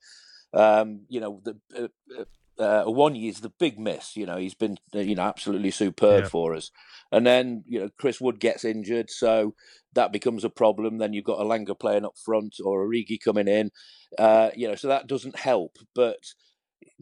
Um, 0.53 1.01
you 1.09 1.19
know, 1.19 1.41
the 1.43 1.57
uh, 1.77 1.87
uh, 2.19 2.25
uh, 2.61 2.83
one 2.85 3.15
is 3.15 3.41
the 3.41 3.49
big 3.49 3.79
miss. 3.79 4.15
You 4.15 4.25
know, 4.25 4.37
he's 4.37 4.53
been 4.53 4.77
uh, 4.95 4.99
you 4.99 5.15
know 5.15 5.23
absolutely 5.23 5.71
superb 5.71 6.23
Yeah. 6.23 6.29
for 6.29 6.55
us. 6.55 6.71
And 7.11 7.25
then 7.25 7.63
you 7.67 7.79
know 7.79 7.89
Chris 7.97 8.21
Wood 8.21 8.39
gets 8.39 8.63
injured, 8.63 9.09
so 9.09 9.55
that 9.93 10.11
becomes 10.13 10.43
a 10.43 10.49
problem. 10.49 10.97
Then 10.97 11.13
you've 11.13 11.25
got 11.25 11.39
Elanga 11.39 11.77
playing 11.77 12.05
up 12.05 12.17
front 12.17 12.55
or 12.63 12.83
a 12.83 12.87
Origi 12.87 13.19
coming 13.23 13.47
in. 13.47 13.71
Uh, 14.17 14.51
you 14.55 14.67
know, 14.67 14.75
so 14.75 14.87
that 14.87 15.07
doesn't 15.07 15.39
help. 15.39 15.77
But 15.95 16.33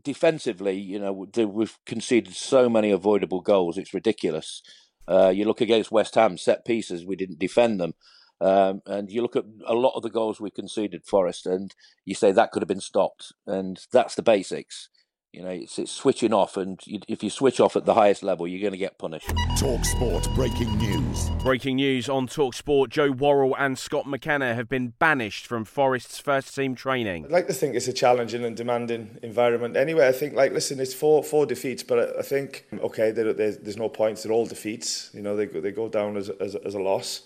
defensively, 0.02 0.78
you 0.78 1.00
know, 1.00 1.28
we've 1.46 1.78
conceded 1.86 2.34
so 2.36 2.70
many 2.70 2.92
avoidable 2.92 3.42
goals. 3.42 3.78
It's 3.78 3.94
ridiculous. 3.94 4.62
Uh, 5.08 5.30
you 5.30 5.46
look 5.46 5.62
against 5.62 5.92
West 5.92 6.16
Ham 6.16 6.38
set 6.38 6.66
pieces, 6.66 7.06
we 7.06 7.16
didn't 7.16 7.40
defend 7.40 7.80
them. 7.80 7.94
Um, 8.42 8.82
and 8.86 9.12
you 9.12 9.22
look 9.22 9.36
at 9.36 9.44
a 9.68 9.74
lot 9.74 9.96
of 9.96 10.04
the 10.04 10.10
goals 10.10 10.40
we 10.40 10.50
conceded, 10.52 11.06
Forest, 11.06 11.46
and 11.46 11.74
you 12.06 12.16
say 12.16 12.32
that 12.32 12.52
could 12.52 12.62
have 12.62 12.68
been 12.70 12.80
stopped. 12.80 13.34
And 13.46 13.80
that's 13.92 14.16
the 14.16 14.22
basics. 14.22 14.90
You 15.32 15.44
know, 15.44 15.50
it's, 15.52 15.78
it's 15.78 15.92
switching 15.92 16.34
off, 16.34 16.58
and 16.58 16.80
you, 16.86 17.02
if 17.08 17.24
you 17.24 17.30
switch 17.30 17.60
off 17.60 17.76
at 17.76 17.86
the 17.86 17.94
highest 17.94 18.24
level, 18.24 18.48
you're 18.48 18.62
going 18.62 18.72
to 18.72 18.80
get 18.80 18.98
punished. 18.98 19.32
Talk 19.60 19.86
Sport 19.86 20.28
breaking 20.34 20.76
news. 20.80 21.30
Breaking 21.44 21.76
news 21.76 22.10
on 22.10 22.28
Talksport: 22.28 22.90
Joe 22.90 23.12
Worrall 23.12 23.56
and 23.56 23.78
Scott 23.78 24.08
McKenna 24.08 24.56
have 24.56 24.68
been 24.68 24.94
banished 24.98 25.46
from 25.46 25.66
Forest's 25.66 26.18
first 26.18 26.56
team 26.56 26.74
training. 26.74 27.26
I'd 27.26 27.32
like 27.32 27.46
to 27.46 27.54
think 27.54 27.76
it's 27.76 27.88
a 27.88 27.94
challenging 27.94 28.44
and 28.44 28.58
demanding 28.58 29.20
environment. 29.22 29.78
Anyway, 29.78 30.08
I 30.08 30.14
think, 30.14 30.34
like, 30.34 30.52
listen, 30.52 30.80
it's 30.80 30.96
four 30.96 31.24
four 31.24 31.46
defeats, 31.46 31.84
but 31.84 32.00
I, 32.00 32.20
I 32.20 32.22
think, 32.24 32.66
okay, 32.74 33.12
there, 33.12 33.32
there's, 33.32 33.60
there's 33.60 33.78
no 33.78 33.88
points. 33.88 34.24
They're 34.24 34.32
all 34.32 34.48
defeats. 34.48 35.12
You 35.14 35.22
know, 35.22 35.36
they 35.36 35.46
go, 35.46 35.62
they 35.62 35.72
go 35.72 35.90
down 35.90 36.18
as, 36.18 36.30
as, 36.30 36.56
as 36.56 36.74
a 36.74 36.80
loss. 36.80 37.22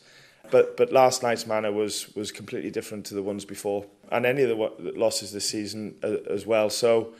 But 0.51 0.75
but 0.75 0.91
last 0.91 1.23
night's 1.23 1.47
manner 1.47 1.71
was 1.71 2.13
was 2.15 2.33
completely 2.33 2.69
different 2.69 3.05
to 3.05 3.13
the 3.13 3.23
ones 3.23 3.45
before, 3.45 3.85
and 4.11 4.25
any 4.25 4.41
of 4.41 4.49
the 4.49 4.57
wa- 4.57 4.71
losses 4.77 5.31
this 5.31 5.47
season 5.47 5.95
uh, 6.03 6.17
as 6.29 6.45
well. 6.45 6.69
So, 6.69 7.13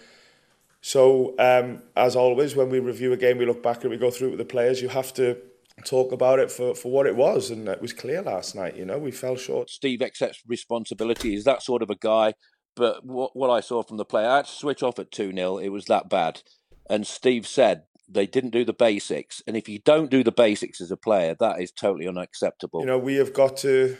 So, 0.85 1.33
um, 1.39 1.81
as 1.95 2.13
always, 2.13 2.57
when 2.57 2.69
we 2.69 2.79
review 2.79 3.13
a 3.13 3.17
game, 3.17 3.37
we 3.37 3.45
look 3.45 3.63
back 3.63 3.83
and 3.83 3.89
we 3.89 3.95
go 3.95 4.11
through 4.11 4.27
it 4.27 4.31
with 4.31 4.39
the 4.39 4.45
players. 4.45 4.81
You 4.81 4.89
have 4.89 5.13
to 5.13 5.37
talk 5.85 6.11
about 6.11 6.39
it 6.39 6.51
for, 6.51 6.75
for 6.75 6.91
what 6.91 7.07
it 7.07 7.15
was, 7.15 7.49
and 7.49 7.69
it 7.69 7.81
was 7.81 7.93
clear 7.93 8.21
last 8.21 8.53
night. 8.53 8.75
You 8.75 8.83
know, 8.83 8.97
we 8.97 9.09
fell 9.09 9.37
short. 9.37 9.69
Steve 9.69 10.01
accepts 10.01 10.43
responsibility. 10.45 11.31
He's 11.31 11.45
that 11.45 11.63
sort 11.63 11.83
of 11.83 11.89
a 11.89 11.95
guy. 11.95 12.33
But 12.75 13.05
what, 13.05 13.33
what 13.33 13.49
I 13.49 13.61
saw 13.61 13.81
from 13.81 13.95
the 13.95 14.03
player, 14.03 14.27
I 14.27 14.35
had 14.37 14.45
to 14.45 14.51
switch 14.51 14.83
off 14.83 14.99
at 14.99 15.09
2 15.09 15.31
0. 15.33 15.57
It 15.57 15.69
was 15.69 15.85
that 15.85 16.09
bad. 16.09 16.41
And 16.89 17.07
Steve 17.07 17.47
said 17.47 17.83
they 18.09 18.27
didn't 18.27 18.49
do 18.49 18.65
the 18.65 18.73
basics. 18.73 19.41
And 19.47 19.55
if 19.55 19.69
you 19.69 19.79
don't 19.79 20.11
do 20.11 20.21
the 20.21 20.33
basics 20.33 20.81
as 20.81 20.91
a 20.91 20.97
player, 20.97 21.33
that 21.39 21.61
is 21.61 21.71
totally 21.71 22.09
unacceptable. 22.09 22.81
You 22.81 22.87
know, 22.87 22.99
we 22.99 23.15
have 23.15 23.33
got 23.33 23.55
to 23.57 23.95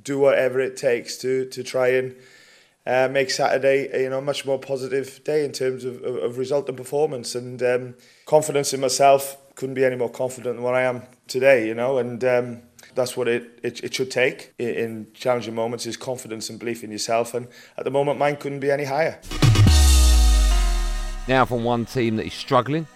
do 0.00 0.20
whatever 0.20 0.60
it 0.60 0.76
takes 0.76 1.16
to 1.18 1.46
to 1.46 1.64
try 1.64 1.88
and 1.88 2.14
uh, 2.86 3.08
make 3.10 3.30
Saturday 3.30 4.02
you 4.02 4.10
know 4.10 4.18
a 4.18 4.22
much 4.22 4.44
more 4.44 4.58
positive 4.58 5.22
day 5.24 5.44
in 5.44 5.52
terms 5.52 5.84
of, 5.84 6.02
of, 6.02 6.16
of 6.16 6.38
result 6.38 6.68
and 6.68 6.76
performance 6.76 7.34
and 7.34 7.62
um, 7.62 7.94
confidence 8.26 8.72
in 8.72 8.80
myself. 8.80 9.36
Couldn't 9.54 9.74
be 9.74 9.84
any 9.84 9.96
more 9.96 10.10
confident 10.10 10.56
than 10.56 10.64
what 10.64 10.74
I 10.74 10.82
am 10.82 11.04
today. 11.28 11.66
You 11.68 11.74
know, 11.74 11.98
and 11.98 12.22
um, 12.24 12.62
that's 12.94 13.16
what 13.16 13.28
it, 13.28 13.58
it, 13.62 13.82
it 13.82 13.94
should 13.94 14.10
take 14.10 14.52
in, 14.58 14.68
in 14.68 15.06
challenging 15.14 15.54
moments 15.54 15.86
is 15.86 15.96
confidence 15.96 16.50
and 16.50 16.58
belief 16.58 16.84
in 16.84 16.90
yourself. 16.90 17.34
And 17.34 17.48
at 17.76 17.84
the 17.84 17.90
moment, 17.90 18.18
mine 18.18 18.36
couldn't 18.36 18.60
be 18.60 18.70
any 18.70 18.84
higher. 18.84 19.20
Now, 21.26 21.44
from 21.46 21.64
one 21.64 21.86
team 21.86 22.16
that 22.16 22.26
is 22.26 22.34
struggling 22.34 22.86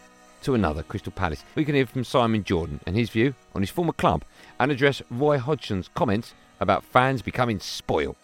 to 0.42 0.54
another, 0.54 0.82
Crystal 0.82 1.12
Palace, 1.12 1.44
we 1.54 1.64
can 1.64 1.74
hear 1.74 1.86
from 1.86 2.04
Simon 2.04 2.44
Jordan 2.44 2.80
and 2.86 2.94
his 2.94 3.10
view 3.10 3.34
on 3.54 3.62
his 3.62 3.70
former 3.70 3.92
club 3.92 4.22
and 4.60 4.70
address 4.70 5.00
Roy 5.10 5.38
Hodgson's 5.38 5.88
comments 5.94 6.34
about 6.60 6.84
fans 6.84 7.22
becoming 7.22 7.58
spoiled. 7.58 8.16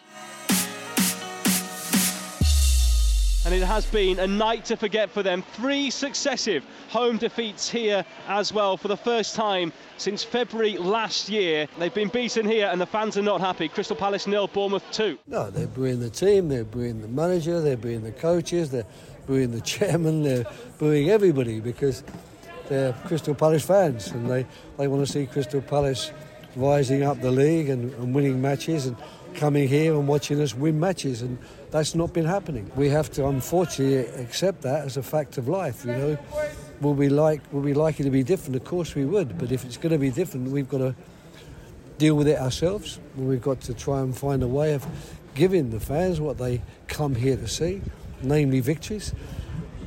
And 3.45 3.53
it 3.53 3.63
has 3.63 3.85
been 3.87 4.19
a 4.21 4.27
night 4.27 4.65
to 4.67 4.77
forget 4.77 5.11
for 5.11 5.23
them. 5.23 5.43
Three 5.53 5.91
successive 5.91 6.65
home 6.89 7.19
defeats 7.19 7.69
here 7.69 8.05
as 8.27 8.53
well 8.53 8.77
for 8.77 8.89
the 8.89 8.97
first 8.97 9.35
time 9.35 9.73
since 9.99 10.25
February 10.25 10.79
last 10.79 11.29
year. 11.29 11.69
They've 11.79 11.93
been 11.93 12.09
beaten 12.09 12.47
here 12.47 12.69
and 12.73 12.81
the 12.81 12.87
fans 12.87 13.19
are 13.19 13.23
not 13.23 13.41
happy. 13.41 13.69
Crystal 13.69 13.97
Palace 13.97 14.27
nil, 14.27 14.47
Bournemouth 14.47 14.85
2. 14.93 15.19
No, 15.27 15.51
they're 15.51 15.67
booing 15.67 16.01
the 16.01 16.11
team, 16.11 16.49
they're 16.49 16.65
booing 16.65 17.03
the 17.03 17.09
manager, 17.09 17.61
they're 17.61 17.77
booing 17.77 18.03
the 18.03 18.13
coaches, 18.13 18.71
they're 18.71 18.87
booing 19.27 19.51
the 19.51 19.61
chairman, 19.73 20.23
they're 20.23 20.47
booing 20.79 21.11
everybody 21.11 21.61
because 21.61 22.03
they're 22.69 22.95
Crystal 23.05 23.35
Palace 23.35 23.65
fans 23.65 24.09
and 24.13 24.31
they, 24.31 24.47
they 24.79 24.89
want 24.89 25.07
to 25.07 25.13
see 25.13 25.27
Crystal 25.27 25.61
Palace 25.61 26.13
rising 26.57 27.03
up 27.03 27.21
the 27.21 27.31
league 27.31 27.69
and, 27.69 27.93
and 27.95 28.15
winning 28.15 28.41
matches 28.41 28.87
and 28.87 28.97
coming 29.35 29.69
here 29.69 29.95
and 29.95 30.09
watching 30.09 30.41
us 30.41 30.55
win 30.55 30.79
matches 30.79 31.23
and 31.23 31.39
that's 31.71 31.95
not 31.95 32.13
been 32.13 32.25
happening. 32.25 32.71
We 32.77 32.89
have 32.91 33.11
to 33.13 33.27
unfortunately 33.27 34.07
accept 34.23 34.63
that 34.63 34.85
as 34.85 34.97
a 34.97 35.03
fact 35.03 35.39
of 35.39 35.49
life, 35.49 35.85
you 35.85 35.93
know. 35.93 36.19
Will 36.81 36.95
we 36.95 37.09
like 37.09 37.41
will 37.53 37.61
we 37.61 37.75
like 37.75 38.01
it 38.01 38.05
to 38.05 38.11
be 38.11 38.23
different? 38.23 38.57
Of 38.57 38.65
course 38.65 38.95
we 38.95 39.05
would, 39.05 39.39
but 39.39 39.53
if 39.53 39.65
it's 39.65 39.77
going 39.77 39.93
to 39.93 39.99
be 39.99 40.11
different, 40.11 40.51
we've 40.51 40.69
got 40.69 40.79
to 40.79 40.95
deal 41.99 42.15
with 42.15 42.29
it 42.29 42.39
ourselves. 42.39 42.99
We've 43.17 43.41
got 43.41 43.61
to 43.63 43.75
try 43.75 44.01
and 44.01 44.17
find 44.17 44.43
a 44.43 44.49
way 44.49 44.75
of 44.75 44.87
giving 45.35 45.71
the 45.71 45.81
fans 45.81 46.21
what 46.21 46.39
they 46.39 46.63
come 46.87 47.15
here 47.15 47.37
to 47.37 47.49
see, 47.49 47.83
namely 48.23 48.61
victories. 48.61 49.15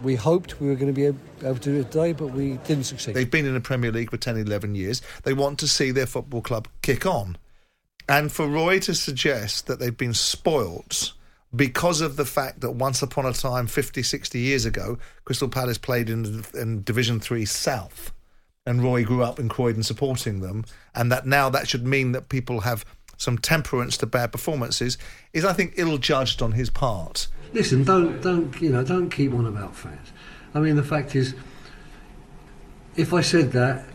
We 0.04 0.16
hoped 0.16 0.60
we 0.62 0.68
were 0.68 0.76
going 0.76 0.94
to 0.94 0.94
be 0.94 1.06
able 1.06 1.20
to 1.42 1.60
do 1.60 1.80
it 1.80 1.92
today, 1.92 2.14
but 2.14 2.28
we 2.28 2.58
didn't 2.66 2.84
succeed. 2.84 3.16
They've 3.16 3.30
been 3.30 3.46
in 3.46 3.54
the 3.54 3.62
Premier 3.62 3.92
League 3.92 4.12
for 4.12 4.18
10, 4.18 4.38
11 4.38 4.76
years. 4.76 5.02
They 5.24 5.34
want 5.34 5.60
to 5.60 5.68
see 5.68 5.92
their 5.92 6.06
football 6.06 6.42
club 6.42 6.68
kick 6.82 7.06
on. 7.06 7.38
And 8.10 8.32
for 8.32 8.48
Roy 8.48 8.80
to 8.80 8.96
suggest 8.96 9.68
that 9.68 9.80
they've 9.80 9.98
been 9.98 10.14
spoilt 10.14 11.14
because 11.56 12.02
of 12.02 12.16
the 12.16 12.26
fact 12.26 12.62
that 12.62 12.72
once 12.72 13.02
upon 13.02 13.26
a 13.26 13.34
time, 13.34 13.68
50, 13.68 14.04
60 14.04 14.40
years 14.40 14.66
ago, 14.66 14.98
Crystal 15.26 15.50
Palace 15.50 15.78
played 15.78 16.10
in, 16.10 16.44
in 16.54 16.84
Division 16.84 17.20
3 17.20 17.46
South, 17.46 18.14
and 18.66 18.84
Roy 18.84 19.04
grew 19.04 19.24
up 19.24 19.40
in 19.40 19.50
Croydon 19.50 19.84
supporting 19.84 20.42
them, 20.42 20.66
and 20.94 21.12
that 21.12 21.26
now 21.26 21.50
that 21.50 21.68
should 21.68 21.86
mean 21.86 22.12
that 22.12 22.30
people 22.30 22.62
have 22.62 22.86
some 23.18 23.38
temperance 23.38 23.98
to 23.98 24.06
bad 24.06 24.32
performances, 24.32 24.98
is, 25.34 25.44
I 25.44 25.54
think, 25.54 25.74
ill 25.78 25.98
judged 25.98 26.42
on 26.42 26.52
his 26.52 26.70
part. 26.70 27.28
Listen, 27.54 27.84
don't, 27.84 28.22
don't, 28.22 28.62
you 28.62 28.70
know, 28.70 28.84
don't 28.84 29.10
keep 29.10 29.34
on 29.34 29.46
about 29.46 29.76
fans. 29.76 30.12
I 30.54 30.60
mean, 30.60 30.76
the 30.76 30.84
fact 30.84 31.16
is, 31.16 31.34
if 32.96 33.14
I 33.14 33.22
said 33.22 33.52
that 33.54 33.86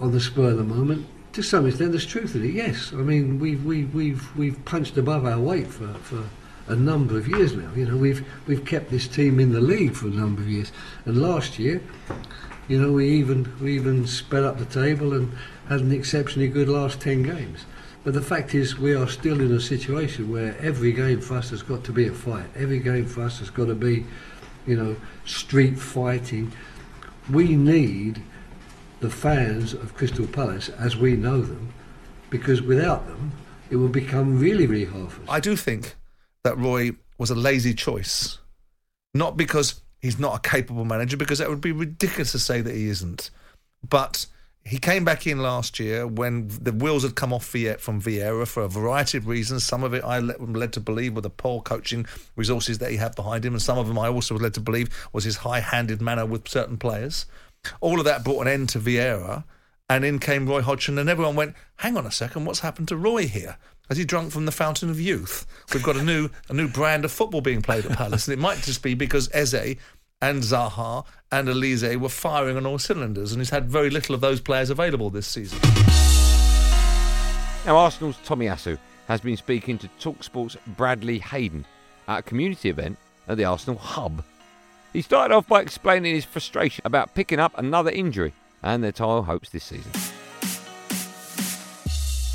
on 0.00 0.12
the 0.12 0.20
spur 0.20 0.50
of 0.50 0.58
the 0.58 0.64
moment, 0.64 1.06
to 1.38 1.42
some 1.44 1.68
extent, 1.68 1.92
there's 1.92 2.04
truth 2.04 2.34
in 2.34 2.44
it. 2.44 2.52
Yes, 2.52 2.92
I 2.92 2.96
mean, 2.96 3.38
we've 3.38 3.64
we've 3.64 3.94
we've 3.94 4.36
we've 4.36 4.64
punched 4.64 4.96
above 4.96 5.24
our 5.24 5.38
weight 5.38 5.68
for, 5.68 5.86
for 5.94 6.24
a 6.66 6.74
number 6.74 7.16
of 7.16 7.28
years 7.28 7.54
now. 7.54 7.70
You 7.76 7.86
know, 7.86 7.96
we've 7.96 8.26
we've 8.48 8.64
kept 8.64 8.90
this 8.90 9.06
team 9.06 9.38
in 9.38 9.52
the 9.52 9.60
league 9.60 9.94
for 9.94 10.08
a 10.08 10.10
number 10.10 10.42
of 10.42 10.48
years, 10.48 10.72
and 11.04 11.22
last 11.22 11.56
year, 11.56 11.80
you 12.66 12.82
know, 12.82 12.90
we 12.90 13.08
even 13.10 13.52
we 13.60 13.76
even 13.76 14.04
sped 14.04 14.42
up 14.42 14.58
the 14.58 14.64
table 14.64 15.12
and 15.14 15.32
had 15.68 15.78
an 15.78 15.92
exceptionally 15.92 16.48
good 16.48 16.68
last 16.68 17.00
ten 17.00 17.22
games. 17.22 17.66
But 18.02 18.14
the 18.14 18.20
fact 18.22 18.52
is, 18.52 18.76
we 18.76 18.92
are 18.94 19.06
still 19.06 19.40
in 19.40 19.52
a 19.52 19.60
situation 19.60 20.32
where 20.32 20.58
every 20.58 20.90
game 20.90 21.20
for 21.20 21.36
us 21.36 21.50
has 21.50 21.62
got 21.62 21.84
to 21.84 21.92
be 21.92 22.08
a 22.08 22.12
fight. 22.12 22.46
Every 22.56 22.80
game 22.80 23.06
for 23.06 23.22
us 23.22 23.38
has 23.38 23.48
got 23.48 23.66
to 23.66 23.76
be, 23.76 24.04
you 24.66 24.76
know, 24.76 24.96
street 25.24 25.78
fighting. 25.78 26.50
We 27.30 27.54
need 27.54 28.22
the 29.00 29.10
fans 29.10 29.72
of 29.72 29.94
Crystal 29.94 30.26
Palace 30.26 30.68
as 30.70 30.96
we 30.96 31.14
know 31.14 31.40
them, 31.40 31.72
because 32.30 32.60
without 32.60 33.06
them, 33.06 33.32
it 33.70 33.76
will 33.76 33.88
become 33.88 34.38
really, 34.38 34.66
really 34.66 34.84
hard 34.84 35.12
for 35.12 35.22
us. 35.22 35.28
I 35.28 35.40
do 35.40 35.54
think 35.56 35.94
that 36.42 36.56
Roy 36.58 36.92
was 37.18 37.30
a 37.30 37.34
lazy 37.34 37.74
choice. 37.74 38.38
Not 39.14 39.36
because 39.36 39.80
he's 40.00 40.18
not 40.18 40.36
a 40.36 40.48
capable 40.48 40.84
manager, 40.84 41.16
because 41.16 41.38
that 41.38 41.48
would 41.48 41.60
be 41.60 41.72
ridiculous 41.72 42.32
to 42.32 42.38
say 42.38 42.60
that 42.60 42.74
he 42.74 42.88
isn't. 42.88 43.30
But 43.88 44.26
he 44.64 44.78
came 44.78 45.04
back 45.04 45.26
in 45.26 45.38
last 45.38 45.78
year 45.80 46.06
when 46.06 46.48
the 46.48 46.72
wheels 46.72 47.02
had 47.02 47.14
come 47.14 47.32
off 47.32 47.44
from 47.44 48.02
Vieira 48.02 48.46
for 48.46 48.64
a 48.64 48.68
variety 48.68 49.16
of 49.16 49.26
reasons. 49.26 49.64
Some 49.64 49.82
of 49.82 49.94
it 49.94 50.04
I 50.04 50.18
led 50.18 50.72
to 50.74 50.80
believe 50.80 51.14
were 51.14 51.22
the 51.22 51.30
poor 51.30 51.62
coaching 51.62 52.06
resources 52.36 52.78
that 52.78 52.90
he 52.90 52.96
had 52.96 53.14
behind 53.14 53.44
him, 53.44 53.54
and 53.54 53.62
some 53.62 53.78
of 53.78 53.88
them 53.88 53.98
I 53.98 54.08
also 54.08 54.34
was 54.34 54.42
led 54.42 54.54
to 54.54 54.60
believe 54.60 54.90
was 55.12 55.24
his 55.24 55.36
high-handed 55.38 56.02
manner 56.02 56.26
with 56.26 56.48
certain 56.48 56.76
players. 56.76 57.24
All 57.80 57.98
of 57.98 58.04
that 58.04 58.24
brought 58.24 58.42
an 58.42 58.48
end 58.48 58.68
to 58.70 58.78
Vieira, 58.78 59.44
and 59.88 60.04
in 60.04 60.18
came 60.18 60.46
Roy 60.46 60.60
Hodgson, 60.62 60.98
and 60.98 61.08
everyone 61.08 61.36
went, 61.36 61.54
"Hang 61.76 61.96
on 61.96 62.06
a 62.06 62.10
second, 62.10 62.44
what's 62.44 62.60
happened 62.60 62.88
to 62.88 62.96
Roy 62.96 63.26
here?" 63.26 63.56
Has 63.88 63.96
he 63.96 64.04
drunk 64.04 64.32
from 64.32 64.44
the 64.44 64.52
fountain 64.52 64.90
of 64.90 65.00
youth? 65.00 65.46
We've 65.72 65.82
got 65.82 65.96
a 65.96 66.02
new 66.02 66.28
a 66.48 66.52
new 66.52 66.68
brand 66.68 67.04
of 67.04 67.12
football 67.12 67.40
being 67.40 67.62
played 67.62 67.86
at 67.86 67.96
Palace, 67.96 68.28
and 68.28 68.34
it 68.34 68.38
might 68.38 68.62
just 68.62 68.82
be 68.82 68.94
because 68.94 69.30
Eze 69.32 69.76
and 70.20 70.42
Zaha 70.42 71.06
and 71.30 71.48
Olise 71.48 71.96
were 71.96 72.08
firing 72.08 72.56
on 72.56 72.66
all 72.66 72.78
cylinders, 72.78 73.32
and 73.32 73.40
he's 73.40 73.50
had 73.50 73.70
very 73.70 73.88
little 73.88 74.14
of 74.14 74.20
those 74.20 74.40
players 74.40 74.68
available 74.68 75.10
this 75.10 75.26
season. 75.26 75.58
Now, 77.64 77.76
Arsenal's 77.76 78.16
Tomiyasu 78.26 78.78
has 79.06 79.20
been 79.20 79.36
speaking 79.36 79.78
to 79.78 79.88
Talksport's 80.00 80.56
Bradley 80.76 81.18
Hayden 81.18 81.64
at 82.08 82.18
a 82.18 82.22
community 82.22 82.68
event 82.68 82.98
at 83.26 83.36
the 83.36 83.44
Arsenal 83.44 83.78
Hub. 83.78 84.22
He 84.98 85.02
started 85.02 85.32
off 85.32 85.46
by 85.46 85.60
explaining 85.60 86.12
his 86.12 86.24
frustration 86.24 86.82
about 86.84 87.14
picking 87.14 87.38
up 87.38 87.56
another 87.56 87.88
injury 87.92 88.32
and 88.64 88.82
their 88.82 88.90
title 88.90 89.22
hopes 89.22 89.48
this 89.50 89.62
season. 89.62 89.92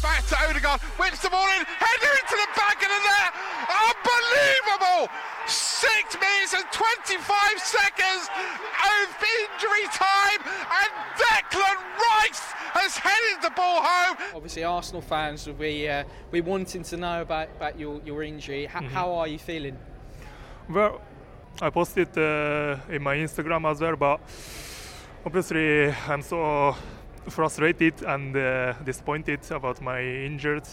Back 0.01 0.25
to 0.27 0.37
Odegaard, 0.47 0.79
whips 0.95 1.19
the 1.21 1.29
ball 1.29 1.43
in, 1.59 1.65
header 1.65 2.13
into 2.23 2.37
the 2.37 2.47
back 2.55 2.77
of 2.81 2.87
the 2.87 3.01
net. 3.03 3.33
Unbelievable! 3.67 5.11
Six 5.45 6.15
minutes 6.15 6.53
and 6.53 6.63
25 6.71 7.59
seconds 7.59 8.29
of 8.31 9.23
injury 9.43 9.85
time, 9.91 10.39
and 10.47 11.19
Declan 11.19 11.83
Rice 12.21 12.39
has 12.79 12.95
headed 12.95 13.41
the 13.43 13.51
ball 13.57 13.81
home. 13.83 14.15
Obviously, 14.33 14.63
Arsenal 14.63 15.01
fans 15.01 15.45
will 15.45 15.53
be 15.55 15.89
uh, 15.89 16.05
be 16.31 16.39
wanting 16.39 16.83
to 16.83 16.95
know 16.95 17.21
about, 17.23 17.49
about 17.57 17.77
your, 17.77 17.99
your 18.05 18.23
injury. 18.23 18.63
H- 18.63 18.69
Mhm. 18.71 18.87
How 18.87 19.11
are 19.15 19.27
you 19.27 19.37
feeling? 19.37 19.77
Well, 20.69 21.01
I 21.61 21.69
posted 21.69 22.17
uh, 22.17 22.77
in 22.89 23.03
my 23.03 23.15
Instagram 23.15 23.69
as 23.69 23.79
well, 23.79 23.95
but 23.95 24.19
obviously 25.23 25.93
I'm 26.09 26.23
so 26.23 26.75
frustrated 27.29 28.01
and 28.01 28.35
uh, 28.35 28.73
disappointed 28.83 29.39
about 29.51 29.79
my 29.81 30.01
injured 30.01 30.67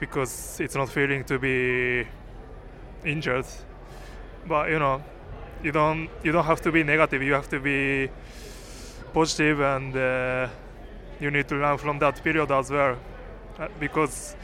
because 0.00 0.60
it's 0.60 0.74
not 0.74 0.88
feeling 0.88 1.24
to 1.24 1.38
be 1.38 2.06
injured. 3.04 3.46
But 4.46 4.70
you 4.70 4.78
know, 4.80 5.02
you 5.62 5.70
don't 5.70 6.10
you 6.24 6.32
don't 6.32 6.44
have 6.44 6.60
to 6.62 6.72
be 6.72 6.82
negative. 6.82 7.22
You 7.22 7.34
have 7.34 7.48
to 7.50 7.60
be 7.60 8.10
positive, 9.14 9.60
and 9.60 9.96
uh, 9.96 10.48
you 11.20 11.30
need 11.30 11.46
to 11.48 11.54
learn 11.54 11.78
from 11.78 12.00
that 12.00 12.22
period 12.24 12.50
as 12.50 12.70
well. 12.70 12.98
Uh, 13.58 13.68
because 13.78 14.36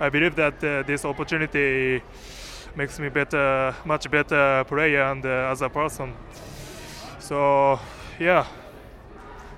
I 0.00 0.08
believe 0.08 0.34
that 0.36 0.64
uh, 0.64 0.82
this 0.82 1.04
opportunity 1.04 2.02
makes 2.76 2.98
me 2.98 3.08
better, 3.08 3.74
much 3.84 4.10
better 4.10 4.64
player 4.68 5.02
and 5.02 5.24
uh, 5.24 5.50
as 5.50 5.62
a 5.62 5.68
person. 5.68 6.12
So 7.18 7.80
yeah, 8.20 8.46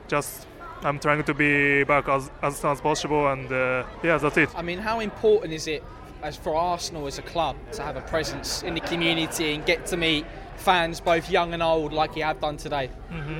just 0.06 0.46
I'm 0.82 0.98
trying 0.98 1.24
to 1.24 1.34
be 1.34 1.84
back 1.84 2.08
as 2.08 2.30
as 2.42 2.56
soon 2.56 2.70
as 2.70 2.80
possible, 2.80 3.26
and 3.28 3.50
uh, 3.52 3.84
yeah, 4.02 4.18
that's 4.18 4.36
it. 4.36 4.50
I 4.56 4.62
mean, 4.62 4.78
how 4.78 5.00
important 5.00 5.52
is 5.52 5.66
it 5.66 5.82
as 6.22 6.36
for 6.36 6.54
Arsenal 6.54 7.06
as 7.06 7.18
a 7.18 7.22
club 7.22 7.56
to 7.72 7.82
have 7.82 7.96
a 7.96 8.00
presence 8.00 8.62
in 8.62 8.74
the 8.74 8.80
community 8.80 9.54
and 9.54 9.64
get 9.66 9.86
to 9.86 9.96
meet 9.96 10.24
fans, 10.56 11.00
both 11.00 11.30
young 11.30 11.54
and 11.54 11.62
old, 11.62 11.92
like 11.92 12.16
you 12.16 12.24
have 12.24 12.40
done 12.40 12.56
today. 12.56 12.90
hmm 13.10 13.38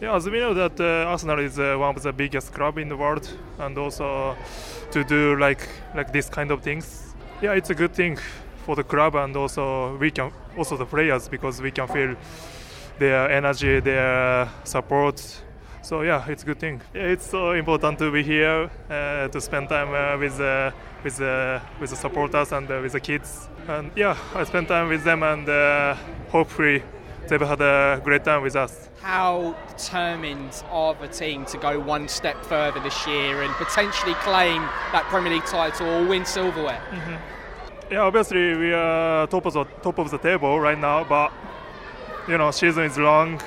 Yeah, 0.00 0.16
as 0.16 0.24
we 0.24 0.38
know 0.38 0.54
that 0.54 0.80
uh, 0.80 1.10
Arsenal 1.10 1.38
is 1.40 1.58
uh, 1.58 1.76
one 1.76 1.94
of 1.96 2.02
the 2.02 2.12
biggest 2.12 2.54
club 2.54 2.78
in 2.78 2.88
the 2.88 2.96
world, 2.96 3.28
and 3.58 3.76
also 3.78 4.36
to 4.92 5.04
do 5.04 5.36
like 5.36 5.68
like 5.94 6.12
this 6.12 6.28
kind 6.30 6.50
of 6.50 6.62
things, 6.62 7.14
yeah, 7.42 7.56
it's 7.56 7.70
a 7.70 7.74
good 7.74 7.94
thing 7.94 8.18
for 8.70 8.76
the 8.76 8.84
club 8.84 9.16
and 9.16 9.36
also 9.36 9.96
we 9.96 10.12
can 10.12 10.30
also 10.56 10.76
the 10.76 10.86
players 10.86 11.28
because 11.28 11.60
we 11.60 11.72
can 11.72 11.88
feel 11.88 12.14
their 13.00 13.28
energy, 13.28 13.80
their 13.80 14.48
support. 14.62 15.16
So 15.82 16.02
yeah, 16.02 16.30
it's 16.30 16.44
a 16.44 16.46
good 16.46 16.60
thing. 16.60 16.80
It's 16.94 17.26
so 17.30 17.50
important 17.50 17.98
to 17.98 18.12
be 18.12 18.22
here 18.22 18.70
uh, 18.88 19.26
to 19.26 19.40
spend 19.40 19.68
time 19.68 19.90
uh, 19.92 20.18
with 20.20 20.40
uh, 20.40 20.70
with 21.02 21.20
uh, 21.20 21.58
with 21.80 21.90
the 21.90 21.96
supporters 21.96 22.52
and 22.52 22.70
uh, 22.70 22.78
with 22.80 22.92
the 22.92 23.00
kids. 23.00 23.48
And 23.66 23.90
yeah, 23.96 24.16
I 24.36 24.44
spent 24.44 24.68
time 24.68 24.88
with 24.88 25.02
them 25.02 25.24
and 25.24 25.48
uh, 25.48 25.96
hopefully 26.30 26.84
they've 27.26 27.48
had 27.48 27.60
a 27.60 28.00
great 28.04 28.22
time 28.22 28.42
with 28.42 28.54
us. 28.54 28.88
How 29.02 29.56
determined 29.76 30.62
are 30.70 30.94
the 30.94 31.08
team 31.08 31.44
to 31.46 31.58
go 31.58 31.80
one 31.80 32.06
step 32.06 32.36
further 32.44 32.78
this 32.80 33.04
year 33.06 33.42
and 33.42 33.52
potentially 33.54 34.14
claim 34.22 34.62
that 34.92 35.04
Premier 35.10 35.32
League 35.32 35.46
title 35.46 35.88
or 35.88 36.06
win 36.06 36.24
silverware? 36.24 36.80
Yeah, 37.90 38.02
obviously 38.02 38.54
we 38.54 38.72
are 38.72 39.26
top 39.26 39.46
of 39.46 39.52
the 39.52 39.64
top 39.82 39.98
of 39.98 40.12
the 40.12 40.18
table 40.18 40.60
right 40.60 40.78
now, 40.78 41.02
but 41.02 41.32
you 42.28 42.38
know 42.38 42.52
season 42.52 42.84
is 42.84 42.96
long. 42.96 43.40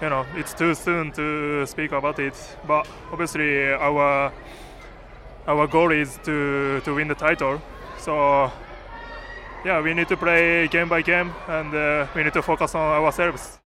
You 0.00 0.08
know 0.08 0.24
it's 0.36 0.54
too 0.54 0.72
soon 0.74 1.10
to 1.12 1.66
speak 1.66 1.90
about 1.90 2.20
it. 2.20 2.34
But 2.64 2.86
obviously 3.10 3.72
our 3.72 4.32
our 5.48 5.66
goal 5.66 5.90
is 5.90 6.16
to 6.24 6.80
to 6.84 6.94
win 6.94 7.08
the 7.08 7.16
title. 7.16 7.60
So 7.98 8.52
yeah, 9.64 9.82
we 9.82 9.94
need 9.94 10.06
to 10.08 10.16
play 10.16 10.68
game 10.68 10.88
by 10.88 11.02
game, 11.02 11.32
and 11.48 11.74
uh, 11.74 12.06
we 12.14 12.22
need 12.22 12.34
to 12.34 12.42
focus 12.42 12.72
on 12.76 13.02
ourselves. 13.02 13.65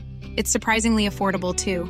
It's 0.37 0.51
surprisingly 0.51 1.07
affordable 1.07 1.55
too. 1.55 1.85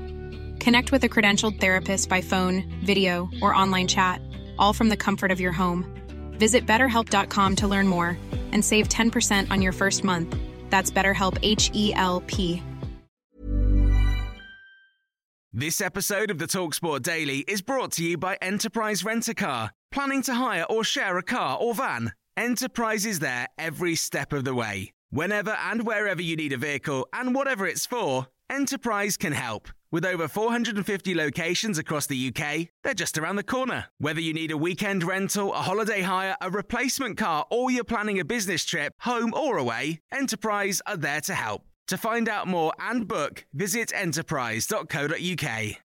Connect 0.60 0.92
with 0.92 1.04
a 1.04 1.10
credentialed 1.10 1.60
therapist 1.60 2.10
by 2.10 2.22
phone, 2.22 2.64
video, 2.84 3.30
or 3.42 3.56
online 3.56 3.88
chat, 3.88 4.22
all 4.60 4.74
from 4.74 4.90
the 4.90 4.98
comfort 4.98 5.32
of 5.32 5.40
your 5.40 5.52
home. 5.52 5.86
Visit 6.34 6.66
betterhelp.com 6.68 7.56
to 7.58 7.68
learn 7.68 7.88
more 7.88 8.18
and 8.52 8.64
save 8.64 8.90
10% 8.90 9.50
on 9.50 9.62
your 9.62 9.72
first 9.72 10.04
month. 10.04 10.36
That's 10.70 10.92
BetterHelp 10.92 11.38
H 11.42 11.72
E 11.74 11.94
L 11.96 12.22
P. 12.28 12.62
This 15.54 15.82
episode 15.82 16.32
of 16.32 16.38
the 16.38 16.48
Talksport 16.48 17.02
Daily 17.02 17.40
is 17.40 17.62
brought 17.62 17.92
to 17.94 18.04
you 18.06 18.18
by 18.18 18.38
Enterprise 18.42 19.04
Rent 19.04 19.28
a 19.28 19.34
Car. 19.34 19.72
Planning 19.92 20.22
to 20.24 20.34
hire 20.36 20.64
or 20.70 20.86
share 20.86 21.18
a 21.18 21.24
car 21.24 21.58
or 21.60 21.74
van? 21.74 22.14
Enterprise 22.38 23.06
is 23.06 23.20
there 23.20 23.48
every 23.58 23.96
step 23.96 24.32
of 24.32 24.46
the 24.46 24.56
way. 24.56 24.94
Whenever 25.10 25.52
and 25.52 25.86
wherever 25.86 26.22
you 26.22 26.38
need 26.38 26.54
a 26.54 26.58
vehicle 26.58 27.06
and 27.12 27.36
whatever 27.36 27.68
it's 27.68 27.86
for, 27.86 28.28
Enterprise 28.52 29.16
can 29.16 29.32
help. 29.32 29.70
With 29.92 30.04
over 30.04 30.28
450 30.28 31.16
locations 31.16 31.78
across 31.78 32.06
the 32.06 32.28
UK, 32.28 32.68
they're 32.84 32.94
just 32.94 33.18
around 33.18 33.38
the 33.38 33.44
corner. 33.44 33.86
Whether 33.98 34.20
you 34.20 34.34
need 34.34 34.52
a 34.52 34.58
weekend 34.58 35.04
rental, 35.04 35.54
a 35.54 35.62
holiday 35.62 36.02
hire, 36.02 36.36
a 36.42 36.50
replacement 36.50 37.18
car, 37.18 37.46
or 37.50 37.72
you're 37.72 37.86
planning 37.86 38.20
a 38.20 38.26
business 38.26 38.66
trip, 38.66 38.94
home 39.00 39.34
or 39.34 39.58
away, 39.58 40.02
Enterprise 40.12 40.82
are 40.86 40.98
there 40.98 41.22
to 41.22 41.34
help. 41.34 41.64
To 41.88 41.98
find 41.98 42.28
out 42.28 42.46
more 42.46 42.74
and 42.78 43.08
book, 43.08 43.46
visit 43.54 43.94
enterprise.co.uk. 43.96 45.78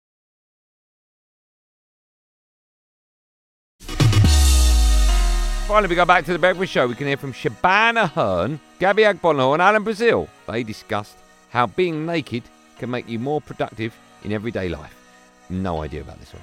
Finally, 5.68 5.88
we 5.88 5.94
go 5.94 6.04
back 6.04 6.24
to 6.24 6.32
the 6.32 6.38
Breakfast 6.40 6.72
Show. 6.72 6.88
We 6.88 6.96
can 6.96 7.06
hear 7.06 7.16
from 7.16 7.32
Shebahn 7.32 8.04
Aherne, 8.04 8.58
Gabby 8.80 9.04
Agbonlahor, 9.04 9.52
and 9.52 9.62
Alan 9.62 9.84
Brazil. 9.84 10.28
They 10.48 10.64
discussed 10.64 11.16
how 11.50 11.68
being 11.68 12.04
naked 12.04 12.42
can 12.78 12.90
make 12.90 13.08
you 13.08 13.18
more 13.18 13.40
productive 13.40 13.96
in 14.24 14.32
everyday 14.32 14.68
life. 14.68 14.94
No 15.48 15.82
idea 15.82 16.00
about 16.00 16.18
this 16.20 16.32
one. 16.32 16.42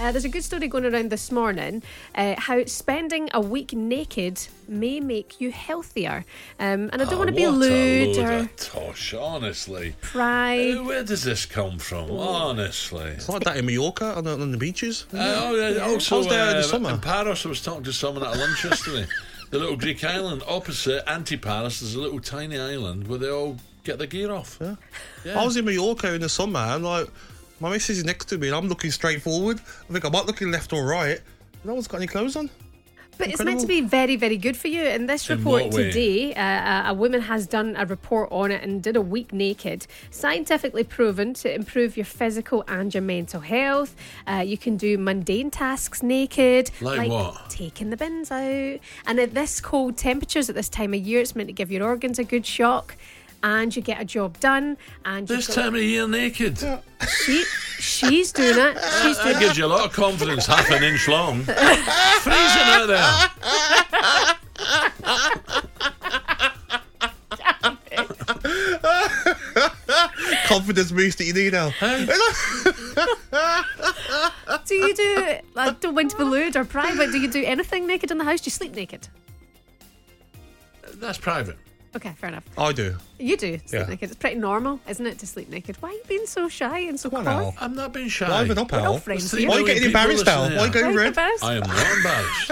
Uh, 0.00 0.12
there's 0.12 0.24
a 0.24 0.28
good 0.28 0.44
story 0.44 0.68
going 0.68 0.84
around 0.84 1.10
this 1.10 1.32
morning 1.32 1.82
uh, 2.14 2.36
how 2.38 2.64
spending 2.66 3.28
a 3.34 3.40
week 3.40 3.72
naked 3.72 4.40
may 4.68 5.00
make 5.00 5.40
you 5.40 5.50
healthier. 5.50 6.24
Um, 6.60 6.88
and 6.92 7.02
I 7.02 7.04
don't 7.04 7.14
Ah, 7.14 7.18
want 7.18 7.30
to 7.30 7.34
be 7.34 7.48
lewd 7.48 8.16
or 8.16 8.48
tosh, 8.56 9.12
honestly. 9.14 9.96
pride. 10.00 10.76
Uh, 10.76 10.84
Where 10.84 11.02
does 11.02 11.24
this 11.24 11.46
come 11.46 11.80
from? 11.80 12.12
Honestly. 12.12 13.06
It's 13.08 13.28
like 13.28 13.42
that 13.42 13.56
in 13.56 13.66
Mallorca 13.66 14.14
on 14.14 14.22
the, 14.22 14.34
on 14.34 14.52
the 14.52 14.56
beaches. 14.58 15.04
Uh, 15.12 15.16
oh, 15.18 15.54
yeah, 15.56 15.80
also, 15.82 16.14
I 16.14 16.18
was 16.18 16.28
there 16.28 16.50
in 16.50 16.56
uh, 16.56 16.60
the 16.60 16.62
summer. 16.62 16.90
in 16.90 17.00
Paris, 17.00 17.44
I 17.44 17.48
was 17.48 17.60
talking 17.60 17.82
to 17.82 17.92
someone 17.92 18.22
at 18.24 18.36
a 18.36 18.38
lunch 18.38 18.64
yesterday. 18.64 19.06
The 19.50 19.58
little 19.58 19.76
Greek 19.76 20.04
island 20.04 20.42
opposite 20.46 21.04
Antiparos, 21.06 21.80
there's 21.80 21.94
a 21.94 22.00
little 22.00 22.20
tiny 22.20 22.58
island 22.58 23.08
where 23.08 23.18
they 23.18 23.30
all 23.30 23.56
get 23.84 23.98
their 23.98 24.06
gear 24.06 24.30
off. 24.30 24.58
Yeah. 24.60 24.76
Yeah. 25.24 25.40
I 25.40 25.44
was 25.44 25.56
in 25.56 25.64
Mallorca 25.64 26.12
in 26.12 26.20
the 26.20 26.28
summer 26.28 26.60
and 26.60 26.84
like 26.84 27.08
my 27.60 27.70
missus 27.70 27.98
is 27.98 28.04
next 28.04 28.26
to 28.26 28.38
me 28.38 28.48
and 28.48 28.56
I'm 28.56 28.68
looking 28.68 28.90
straight 28.90 29.22
forward. 29.22 29.60
I 29.88 29.92
think 29.92 30.04
I'm 30.04 30.12
not 30.12 30.26
looking 30.26 30.50
left 30.50 30.72
or 30.72 30.84
right. 30.84 31.20
No 31.64 31.74
one's 31.74 31.88
got 31.88 31.96
any 31.98 32.06
clothes 32.06 32.36
on. 32.36 32.50
But 33.18 33.28
it's 33.30 33.42
meant 33.44 33.60
to 33.60 33.66
be 33.66 33.80
very, 33.80 34.14
very 34.16 34.36
good 34.36 34.56
for 34.56 34.68
you. 34.68 34.82
In 34.82 35.06
this 35.06 35.28
In 35.28 35.38
report 35.38 35.72
today, 35.72 36.34
uh, 36.34 36.40
a- 36.40 36.90
a 36.90 36.94
woman 36.94 37.22
has 37.22 37.46
done 37.46 37.74
a 37.76 37.84
report 37.84 38.28
on 38.30 38.50
it 38.52 38.62
and 38.62 38.80
did 38.82 38.94
a 38.96 39.00
week 39.00 39.32
naked. 39.32 39.86
Scientifically 40.10 40.84
proven 40.84 41.34
to 41.34 41.52
improve 41.52 41.96
your 41.96 42.06
physical 42.06 42.64
and 42.68 42.94
your 42.94 43.02
mental 43.02 43.40
health. 43.40 43.96
Uh, 44.26 44.44
you 44.46 44.56
can 44.56 44.76
do 44.76 44.96
mundane 44.96 45.50
tasks 45.50 46.02
naked, 46.02 46.70
Like 46.80 47.10
what? 47.10 47.50
taking 47.50 47.90
the 47.90 47.96
bins 47.96 48.30
out. 48.30 48.78
And 49.06 49.18
at 49.18 49.34
this 49.34 49.60
cold 49.60 49.96
temperatures 49.96 50.48
at 50.48 50.54
this 50.54 50.68
time 50.68 50.94
of 50.94 51.00
year, 51.00 51.20
it's 51.20 51.34
meant 51.34 51.48
to 51.48 51.52
give 51.52 51.72
your 51.72 51.84
organs 51.84 52.18
a 52.18 52.24
good 52.24 52.46
shock. 52.46 52.94
And 53.42 53.74
you 53.74 53.82
get 53.82 54.00
a 54.00 54.04
job 54.04 54.40
done. 54.40 54.76
And 55.04 55.28
This 55.28 55.46
time 55.46 55.74
of 55.76 55.82
year, 55.82 56.08
naked. 56.08 56.58
she, 57.24 57.44
she's 57.78 58.32
doing 58.32 58.58
it. 58.58 58.78
She's 59.02 59.16
doing 59.18 59.32
That 59.34 59.40
gives 59.40 59.52
it. 59.52 59.58
you 59.58 59.66
a 59.66 59.68
lot 59.68 59.84
of 59.86 59.92
confidence, 59.92 60.46
half 60.46 60.70
an 60.70 60.82
inch 60.82 61.08
long. 61.08 61.42
Freezing 61.44 62.68
out 62.68 62.86
there. 62.86 64.28
Confidence 70.46 70.92
boost 70.92 71.18
that 71.18 71.24
you 71.24 71.32
need 71.32 71.52
now. 71.52 71.70
do 74.66 74.74
you 74.74 74.94
do? 74.94 75.36
I 75.56 75.70
don't 75.80 75.94
want 75.94 76.10
to 76.12 76.16
be 76.16 76.24
lewd 76.24 76.56
or 76.56 76.64
private. 76.64 77.10
Do 77.12 77.18
you 77.18 77.28
do 77.30 77.44
anything 77.44 77.86
naked 77.86 78.10
in 78.10 78.18
the 78.18 78.24
house? 78.24 78.40
Do 78.40 78.46
you 78.48 78.52
sleep 78.52 78.74
naked? 78.74 79.08
That's 80.94 81.18
private. 81.18 81.56
Okay, 81.96 82.12
fair 82.18 82.28
enough. 82.28 82.44
I 82.58 82.72
do. 82.72 82.96
You 83.18 83.36
do 83.36 83.58
sleep 83.58 83.72
Yeah. 83.72 83.86
naked. 83.88 84.10
It's 84.10 84.18
pretty 84.18 84.36
normal, 84.36 84.78
isn't 84.88 85.04
it, 85.06 85.18
to 85.20 85.26
sleep 85.26 85.48
naked? 85.48 85.76
Why 85.80 85.88
are 85.88 85.92
you 85.92 86.02
being 86.06 86.26
so 86.26 86.48
shy 86.48 86.80
and 86.80 87.00
so 87.00 87.08
Come 87.10 87.20
on 87.20 87.24
coy? 87.24 87.30
now. 87.50 87.54
I'm 87.60 87.74
not 87.74 87.92
being 87.92 88.08
shy. 88.08 88.28
Liven 88.42 88.58
up, 88.58 88.70
We're 88.70 88.80
all 88.86 88.98
friends 88.98 89.32
here. 89.32 89.48
Why 89.48 89.56
are 89.56 89.60
you 89.60 89.66
getting 89.66 89.82
people 89.84 90.00
embarrassed, 90.00 90.28
Al? 90.28 90.42
listening 90.42 90.58
Why 90.58 90.62
are 90.62 90.66
you 90.66 90.72
here. 90.72 90.82
going 90.82 90.94
Why 90.94 91.00
red? 91.02 91.08
embarrassed? 91.08 91.44
I 91.44 91.54
am 91.54 91.60
not 91.62 91.96
embarrassed. 91.96 92.50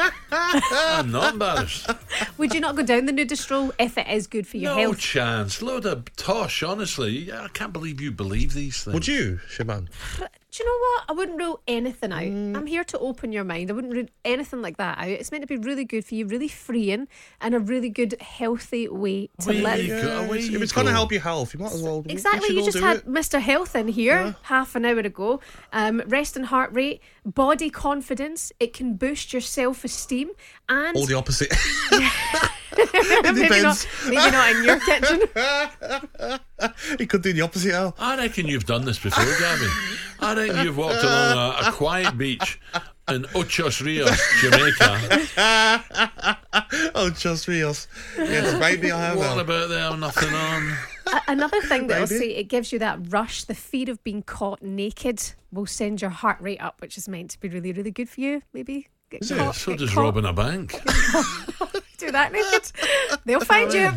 I'm 0.72 1.10
not 1.12 1.32
embarrassed. 1.34 1.90
Would 2.38 2.54
you 2.54 2.60
not 2.60 2.76
go 2.76 2.82
down 2.82 3.06
the 3.06 3.12
nudist 3.12 3.42
stroll 3.42 3.72
if 3.78 3.98
it 3.98 4.08
is 4.08 4.26
good 4.26 4.46
for 4.46 4.56
your 4.56 4.70
health? 4.70 4.78
No 4.80 4.82
health? 4.92 4.98
chance. 5.00 5.62
Load 5.62 5.86
of 5.86 6.14
tosh, 6.16 6.62
honestly. 6.62 7.30
I 7.32 7.48
can't 7.48 7.72
believe 7.72 8.00
you 8.00 8.10
believe 8.10 8.54
these 8.54 8.82
things. 8.84 8.94
Would 8.94 9.06
you, 9.06 9.40
Shaman? 9.48 9.88
Do 10.56 10.64
you 10.64 10.70
know 10.70 10.78
what? 10.80 11.04
I 11.10 11.12
wouldn't 11.12 11.38
rule 11.38 11.60
anything 11.68 12.12
out. 12.12 12.22
Mm. 12.22 12.56
I'm 12.56 12.66
here 12.66 12.82
to 12.84 12.98
open 12.98 13.30
your 13.30 13.44
mind. 13.44 13.70
I 13.70 13.74
wouldn't 13.74 13.92
rule 13.92 14.06
anything 14.24 14.62
like 14.62 14.78
that 14.78 14.96
out. 14.96 15.08
It's 15.08 15.30
meant 15.30 15.42
to 15.42 15.46
be 15.46 15.58
really 15.58 15.84
good 15.84 16.02
for 16.02 16.14
you, 16.14 16.26
really 16.26 16.48
freeing, 16.48 17.08
and 17.42 17.54
a 17.54 17.58
really 17.58 17.90
good, 17.90 18.18
healthy 18.22 18.88
way 18.88 19.28
to 19.40 19.50
Away 19.50 19.60
live. 19.60 19.84
you 19.84 20.00
go, 20.00 20.32
if 20.32 20.62
it's 20.62 20.72
going 20.72 20.86
to 20.86 20.94
help 20.94 21.12
your 21.12 21.20
health, 21.20 21.52
you 21.52 21.60
might 21.60 21.72
as 21.72 21.82
well. 21.82 22.02
Exactly. 22.08 22.48
should 22.48 22.56
You 22.56 22.64
just 22.64 22.78
do 22.78 22.82
had 22.82 22.96
it. 22.98 23.06
Mr. 23.06 23.38
Health 23.38 23.76
in 23.76 23.88
here 23.88 24.34
half 24.44 24.74
an 24.74 24.86
hour 24.86 25.00
ago. 25.00 25.40
Um, 25.74 26.02
rest 26.06 26.36
and 26.36 26.46
heart 26.46 26.72
rate, 26.72 27.02
body 27.26 27.68
confidence. 27.68 28.50
It 28.58 28.72
can 28.72 28.94
boost 28.94 29.34
your 29.34 29.42
self 29.42 29.84
esteem 29.84 30.30
and 30.70 30.96
all 30.96 31.04
the 31.04 31.14
opposite. 31.14 31.52
maybe, 32.92 33.62
not, 33.62 33.78
depends. 33.78 33.86
maybe 34.06 34.16
not 34.16 34.50
in 34.50 34.64
your 34.64 34.80
kitchen. 34.80 35.20
he 36.98 37.06
could 37.06 37.22
do 37.22 37.32
the 37.32 37.40
opposite. 37.42 37.72
Al. 37.72 37.94
I 37.98 38.16
reckon 38.16 38.46
you've 38.46 38.66
done 38.66 38.84
this 38.84 38.98
before, 38.98 39.24
Gavin. 39.38 39.70
I 40.20 40.34
reckon 40.34 40.64
you've 40.64 40.76
walked 40.76 41.02
along 41.02 41.36
a, 41.64 41.68
a 41.68 41.72
quiet 41.72 42.16
beach 42.18 42.58
in 43.08 43.24
Ocho 43.34 43.70
Rios, 43.84 44.20
Jamaica. 44.40 45.00
oh, 46.94 47.10
just 47.10 47.46
Rios. 47.48 47.86
Yes, 48.18 48.58
maybe 48.60 48.90
I 48.90 49.00
have. 49.00 49.18
What 49.18 49.38
about 49.38 49.68
there? 49.68 49.96
Nothing 49.96 50.34
on. 50.34 50.76
Another 51.28 51.60
thing 51.62 51.86
that 51.86 51.94
I'll 52.00 52.06
Maybe. 52.08 52.18
say, 52.18 52.34
it 52.34 52.44
gives 52.44 52.72
you 52.72 52.80
that 52.80 52.98
rush, 53.12 53.44
the 53.44 53.54
fear 53.54 53.88
of 53.90 54.02
being 54.02 54.22
caught 54.22 54.60
naked 54.62 55.22
will 55.52 55.66
send 55.66 56.00
your 56.02 56.10
heart 56.10 56.38
rate 56.40 56.60
up, 56.60 56.80
which 56.80 56.98
is 56.98 57.08
meant 57.08 57.30
to 57.30 57.40
be 57.40 57.48
really, 57.48 57.72
really 57.72 57.92
good 57.92 58.08
for 58.08 58.20
you. 58.20 58.42
Maybe 58.52 58.88
get 59.10 59.28
Yeah, 59.30 59.36
caught. 59.36 59.54
so 59.54 59.70
get 59.72 59.78
does 59.80 59.90
caught. 59.94 60.02
robbing 60.02 60.24
a 60.24 60.32
bank. 60.32 60.74
Do 61.98 62.10
that 62.12 62.32
naked. 62.32 62.70
They'll 63.24 63.40
find 63.44 63.72
you. 63.72 63.90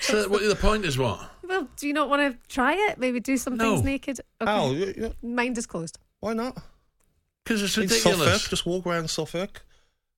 So 0.00 0.28
what, 0.28 0.42
the 0.42 0.56
point 0.60 0.84
is 0.84 0.96
what? 0.98 1.30
well, 1.46 1.68
do 1.76 1.86
you 1.86 1.92
not 1.92 2.08
want 2.08 2.22
to 2.32 2.38
try 2.48 2.74
it? 2.90 2.98
Maybe 2.98 3.20
do 3.20 3.36
some 3.36 3.56
No. 3.56 3.74
things 3.74 3.84
naked. 3.84 4.20
Okay. 4.40 4.50
Al, 4.50 4.72
you- 4.72 4.94
you- 4.96 5.14
Mind 5.28 5.58
is 5.58 5.66
closed. 5.66 5.98
why 6.20 6.32
not? 6.34 6.56
Because 7.44 7.62
it's 7.62 7.76
In 7.76 7.82
ridiculous. 7.82 8.18
Suffolk, 8.32 8.50
just 8.50 8.64
walk 8.66 8.86
around 8.86 9.08
Suffolk. 9.10 9.62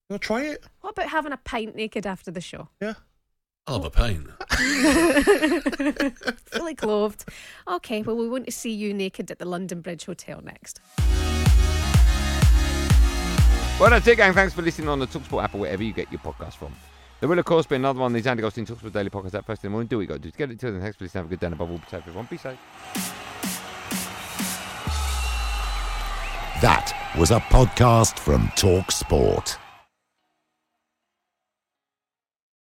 You 0.08 0.14
know, 0.14 0.18
try 0.18 0.42
it. 0.42 0.64
What 0.82 0.90
about 0.90 1.08
having 1.08 1.32
a 1.32 1.36
pint 1.38 1.74
naked 1.74 2.06
after 2.06 2.30
the 2.30 2.40
show? 2.40 2.68
Yeah. 2.80 2.94
I'll 3.66 3.82
have 3.82 3.84
a 3.86 3.90
pint. 3.90 4.28
Fully 6.46 6.74
clothed. 6.76 7.24
Okay, 7.66 8.02
well, 8.02 8.16
we 8.16 8.28
want 8.28 8.46
to 8.46 8.52
see 8.52 8.70
you 8.70 8.94
naked 8.94 9.28
at 9.32 9.40
the 9.40 9.44
London 9.44 9.80
Bridge 9.80 10.04
Hotel 10.04 10.40
next. 10.40 10.80
Well, 13.78 13.90
that's 13.90 14.06
it, 14.06 14.16
gang. 14.16 14.32
Thanks 14.32 14.54
for 14.54 14.62
listening 14.62 14.88
on 14.88 14.98
the 15.00 15.06
Talksport 15.06 15.44
app 15.44 15.54
or 15.54 15.58
wherever 15.58 15.82
you 15.82 15.92
get 15.92 16.10
your 16.10 16.20
podcast 16.20 16.54
from. 16.54 16.74
There 17.20 17.28
will, 17.28 17.38
of 17.38 17.44
course, 17.44 17.66
be 17.66 17.76
another 17.76 18.00
one 18.00 18.12
of 18.12 18.14
these 18.14 18.26
Andy 18.26 18.40
Goldstein 18.40 18.64
Talksport 18.64 18.92
Daily 18.92 19.10
Podcast 19.10 19.32
that 19.32 19.44
first 19.44 19.62
in 19.64 19.68
the 19.68 19.72
morning. 19.72 19.86
Do 19.86 19.98
what 19.98 20.02
you 20.02 20.08
got 20.08 20.14
to 20.14 20.20
do 20.20 20.30
to 20.30 20.38
get 20.38 20.50
it 20.50 20.58
to 20.60 20.76
us. 20.76 20.82
Thanks 20.82 20.96
for 20.96 21.04
listening. 21.04 21.24
Have 21.24 21.26
a 21.26 21.28
good 21.28 21.40
day 21.40 21.46
and 21.46 21.54
above 21.54 21.70
all, 21.70 21.80
safe, 21.90 21.94
everyone. 22.06 22.26
Be 22.30 22.38
safe. 22.38 22.58
That 26.62 27.12
was 27.18 27.30
a 27.30 27.40
podcast 27.40 28.18
from 28.18 28.50
Talk 28.56 28.90